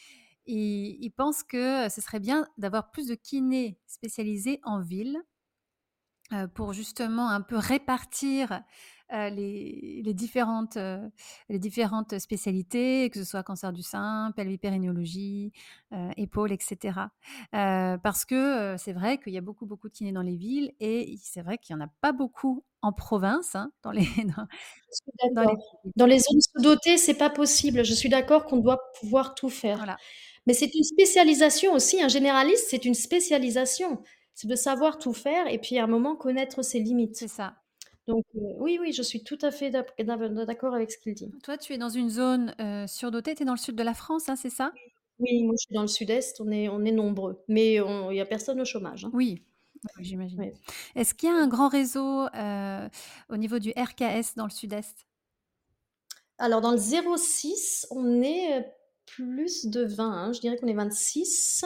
il 0.47 0.99
il 1.01 1.11
pense 1.13 1.43
que 1.45 1.89
ce 1.91 2.01
serait 2.03 2.21
bien 2.21 2.49
d'avoir 2.59 2.91
plus 2.93 3.07
de 3.09 3.15
kinés 3.17 3.81
spécialisés 3.87 4.61
en 4.65 4.81
ville 4.83 5.19
pour 6.55 6.73
justement 6.73 7.29
un 7.29 7.43
peu 7.43 7.57
répartir, 7.57 8.63
heu, 9.13 9.29
les 9.31 10.03
les 10.05 10.15
différentes, 10.15 10.77
heu, 10.77 11.11
les 11.49 11.59
différentes 11.59 12.19
spécialités, 12.19 13.11
que 13.11 13.19
ce 13.19 13.25
soit 13.25 13.43
cancer 13.43 13.73
du 13.73 13.83
sein, 13.83 14.33
pelvipérinéologie, 14.37 15.53
heu, 15.93 16.11
épaules 16.17 16.53
et 16.53 16.59
cetera. 16.61 17.11
Heu, 17.55 17.99
parce 18.03 18.25
que, 18.25 18.77
c'est 18.79 18.93
vrai 18.93 19.19
qu'il 19.19 19.33
y 19.33 19.39
a 19.39 19.41
beaucoup, 19.41 19.67
beaucoup 19.67 19.89
de 19.89 19.95
kinés 19.95 20.13
dans 20.13 20.23
les 20.23 20.37
villes 20.37 20.73
et 20.81 21.17
c'est 21.23 21.43
vrai 21.43 21.59
qu'il 21.59 21.75
y 21.75 21.79
en 21.79 21.83
a 21.83 21.89
pas 22.01 22.13
beaucoup 22.13 22.65
en 22.83 22.93
province, 22.93 23.55
hein, 23.57 23.73
dans 23.83 23.91
les 23.93 24.05
dans 25.31 25.45
les 25.45 25.57
d'accord. 25.57 25.59
Dans 25.97 26.07
les 26.07 26.19
zones 26.19 26.41
sous-dotées, 26.41 26.97
c'est 26.99 27.15
pas 27.15 27.31
possible. 27.31 27.85
Je 27.85 27.95
suis 27.95 28.09
d'accord 28.09 28.47
qu'on 28.47 28.59
doit 28.59 28.81
pouvoir 29.01 29.35
tout 29.35 29.49
faire. 29.49 29.77
Voilà. 29.77 30.01
Mais 30.47 30.55
c'est 30.55 30.75
une 30.75 30.85
spécialisation 30.85 31.73
aussi, 31.73 32.03
un 32.03 32.09
généraliste, 32.09 32.67
c'est 32.71 32.85
une 32.85 32.95
spécialisation. 32.95 34.03
C'est 34.35 34.49
de 34.49 34.57
savoir 34.57 34.99
tout 34.99 35.13
faire 35.13 35.47
et 35.49 35.59
puis 35.59 35.79
à 35.79 35.85
un 35.85 35.87
moment 35.87 36.17
connaître 36.17 36.63
ses 36.63 36.81
C'est 37.13 37.29
limites. 37.29 37.29
ça. 37.29 37.64
Donc 38.07 38.25
heu, 38.35 38.41
oui, 38.59 38.79
oui, 38.81 38.93
je 38.93 39.03
suis 39.03 39.23
tout 39.25 39.39
à 39.43 39.51
fait 39.51 39.71
dav 39.71 39.87
d'accord 39.99 40.75
avec 40.75 40.91
ce 40.93 40.99
qu'il 40.99 41.15
dit. 41.15 41.33
Toi, 41.43 41.57
tu 41.59 41.73
es 41.73 41.79
dans 41.79 41.89
une 41.89 42.11
zone, 42.11 42.55
heu, 42.61 42.87
surdotée, 42.87 43.35
tu 43.35 43.43
es 43.43 43.47
dans 43.47 43.53
le 43.55 43.59
sud 43.59 43.77
de 43.77 43.83
la 43.83 43.95
France, 43.95 44.29
hein, 44.29 44.37
c'est 44.37 44.51
ça? 44.51 44.75
Oui, 45.19 45.43
moi 45.45 45.55
je 45.59 45.65
suis 45.67 45.75
dans 45.75 45.83
le 45.83 45.89
sud-est, 45.89 46.41
on 46.41 46.51
est 46.51 46.69
on 46.69 46.85
est 46.85 46.93
nombreux, 46.93 47.43
mais 47.49 47.81
on 47.81 48.11
il 48.11 48.17
y 48.17 48.21
a 48.21 48.27
personne 48.27 48.61
au 48.61 48.65
chômage, 48.65 49.05
hein. 49.05 49.13
Oui, 49.13 49.45
oui, 49.85 49.91
oui, 49.99 50.05
j'imagine. 50.05 50.45
Ouais. 50.45 50.55
Est-ce 50.95 51.15
qu'il 51.15 51.29
y 51.29 51.33
a 51.33 51.37
un 51.37 51.49
grand 51.49 51.69
réseau, 51.69 52.27
heu, 52.35 52.89
au 53.29 53.37
niveau 53.37 53.59
du 53.59 53.71
RKS 53.71 54.35
dans 54.37 54.45
le 54.45 54.51
sud-est? 54.51 55.05
Alors 56.39 56.61
dans 56.61 56.73
le 56.73 56.79
06, 56.79 57.87
on 57.91 58.21
est, 58.23 58.59
heu, 58.61 58.65
plus 59.07 59.67
de 59.67 59.85
20, 59.85 60.11
hein, 60.11 60.33
je 60.33 60.41
dirais 60.41 60.57
qu'on 60.57 60.67
est 60.67 60.75
26. 60.75 61.65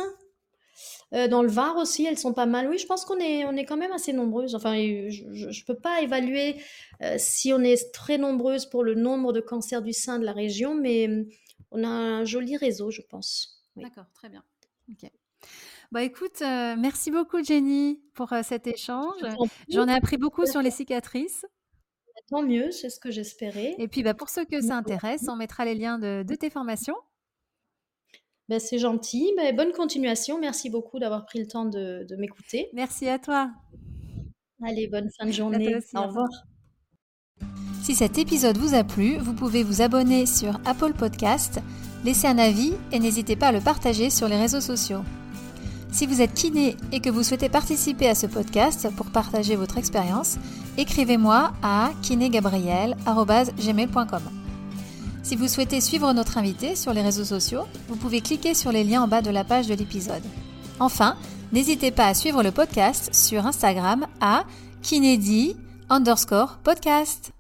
Euh, 1.14 1.26
dans 1.26 1.42
le 1.42 1.48
Var 1.48 1.76
aussi, 1.76 2.04
elles 2.04 2.18
sont 2.18 2.34
pas 2.34 2.46
mal. 2.46 2.68
Oui, 2.68 2.78
je 2.78 2.86
pense 2.86 3.04
qu'on 3.04 3.18
est, 3.18 3.44
on 3.44 3.52
est 3.56 3.64
quand 3.64 3.76
même 3.76 3.92
assez 3.92 4.12
nombreuses. 4.12 4.54
Enfin, 4.54 4.74
je 4.74 5.46
ne 5.46 5.64
peux 5.66 5.78
pas 5.78 6.02
évaluer 6.02 6.56
euh, 7.02 7.16
si 7.18 7.52
on 7.52 7.60
est 7.60 7.92
très 7.92 8.18
nombreuses 8.18 8.66
pour 8.66 8.84
le 8.84 8.94
nombre 8.94 9.32
de 9.32 9.40
cancers 9.40 9.82
du 9.82 9.92
sein 9.92 10.18
de 10.18 10.24
la 10.24 10.32
région, 10.32 10.74
mais 10.74 11.08
on 11.70 11.82
a 11.82 11.88
un 11.88 12.24
joli 12.24 12.56
réseau, 12.56 12.90
je 12.90 13.02
pense. 13.02 13.62
D'accord, 13.76 14.06
très 14.14 14.28
bien. 14.28 14.42
Ok. 14.90 15.10
Bah 15.90 16.02
écoute, 16.02 16.42
euh, 16.42 16.76
merci 16.76 17.10
beaucoup 17.10 17.42
Jenny 17.42 18.02
pour 18.12 18.34
cet 18.42 18.66
échange. 18.66 19.22
J'en 19.70 19.88
ai 19.88 19.94
appris 19.94 20.18
beaucoup 20.18 20.44
sur 20.44 20.60
les 20.60 20.70
cicatrices. 20.70 21.46
Tant 22.28 22.42
mieux, 22.42 22.70
c'est 22.72 22.90
ce 22.90 23.00
que 23.00 23.10
j'espérais. 23.10 23.74
Et 23.78 23.88
puis 23.88 24.02
bah, 24.02 24.12
pour 24.12 24.28
ceux 24.28 24.44
que 24.44 24.60
ça 24.60 24.76
intéresse, 24.76 25.26
on 25.28 25.36
mettra 25.36 25.64
les 25.64 25.74
liens 25.74 25.98
de, 25.98 26.22
de 26.22 26.34
tes 26.34 26.50
formations. 26.50 26.96
Ben, 28.48 28.60
c'est 28.60 28.78
gentil. 28.78 29.30
Ben, 29.36 29.54
bonne 29.54 29.72
continuation. 29.72 30.40
Merci 30.40 30.70
beaucoup 30.70 30.98
d'avoir 30.98 31.26
pris 31.26 31.38
le 31.38 31.46
temps 31.46 31.66
de, 31.66 32.06
de 32.08 32.16
m'écouter. 32.16 32.70
Merci 32.72 33.08
à 33.08 33.18
toi. 33.18 33.50
Allez, 34.64 34.88
bonne 34.88 35.10
fin 35.18 35.26
de 35.26 35.32
journée. 35.32 35.76
au 35.94 36.02
revoir. 36.02 36.28
Si 37.82 37.94
cet 37.94 38.18
épisode 38.18 38.58
vous 38.58 38.74
a 38.74 38.84
plu, 38.84 39.16
vous 39.18 39.32
pouvez 39.32 39.62
vous 39.62 39.80
abonner 39.80 40.26
sur 40.26 40.60
Apple 40.66 40.92
Podcast, 40.92 41.60
laisser 42.04 42.26
un 42.26 42.38
avis 42.38 42.74
et 42.92 42.98
n'hésitez 42.98 43.36
pas 43.36 43.48
à 43.48 43.52
le 43.52 43.60
partager 43.60 44.10
sur 44.10 44.28
les 44.28 44.36
réseaux 44.36 44.60
sociaux. 44.60 45.00
Si 45.90 46.06
vous 46.06 46.20
êtes 46.20 46.34
kiné 46.34 46.76
et 46.92 47.00
que 47.00 47.08
vous 47.08 47.22
souhaitez 47.22 47.48
participer 47.48 48.08
à 48.08 48.14
ce 48.14 48.26
podcast 48.26 48.88
pour 48.96 49.06
partager 49.06 49.56
votre 49.56 49.78
expérience, 49.78 50.36
écrivez-moi 50.76 51.52
à 51.62 51.92
kinégabriel.gmail.com. 52.02 54.37
Si 55.28 55.36
vous 55.36 55.46
souhaitez 55.46 55.82
suivre 55.82 56.10
notre 56.14 56.38
invité 56.38 56.74
sur 56.74 56.94
les 56.94 57.02
réseaux 57.02 57.22
sociaux, 57.22 57.64
vous 57.88 57.96
pouvez 57.96 58.22
cliquer 58.22 58.54
sur 58.54 58.72
les 58.72 58.82
liens 58.82 59.02
en 59.02 59.08
bas 59.08 59.20
de 59.20 59.28
la 59.28 59.44
page 59.44 59.66
de 59.66 59.74
l'épisode. 59.74 60.22
Enfin, 60.80 61.18
n'hésitez 61.52 61.90
pas 61.90 62.06
à 62.06 62.14
suivre 62.14 62.42
le 62.42 62.50
podcast 62.50 63.14
sur 63.14 63.44
Instagram 63.44 64.06
à 64.22 64.44
kinédi 64.80 65.54
underscore 65.90 66.56
podcast. 66.64 67.32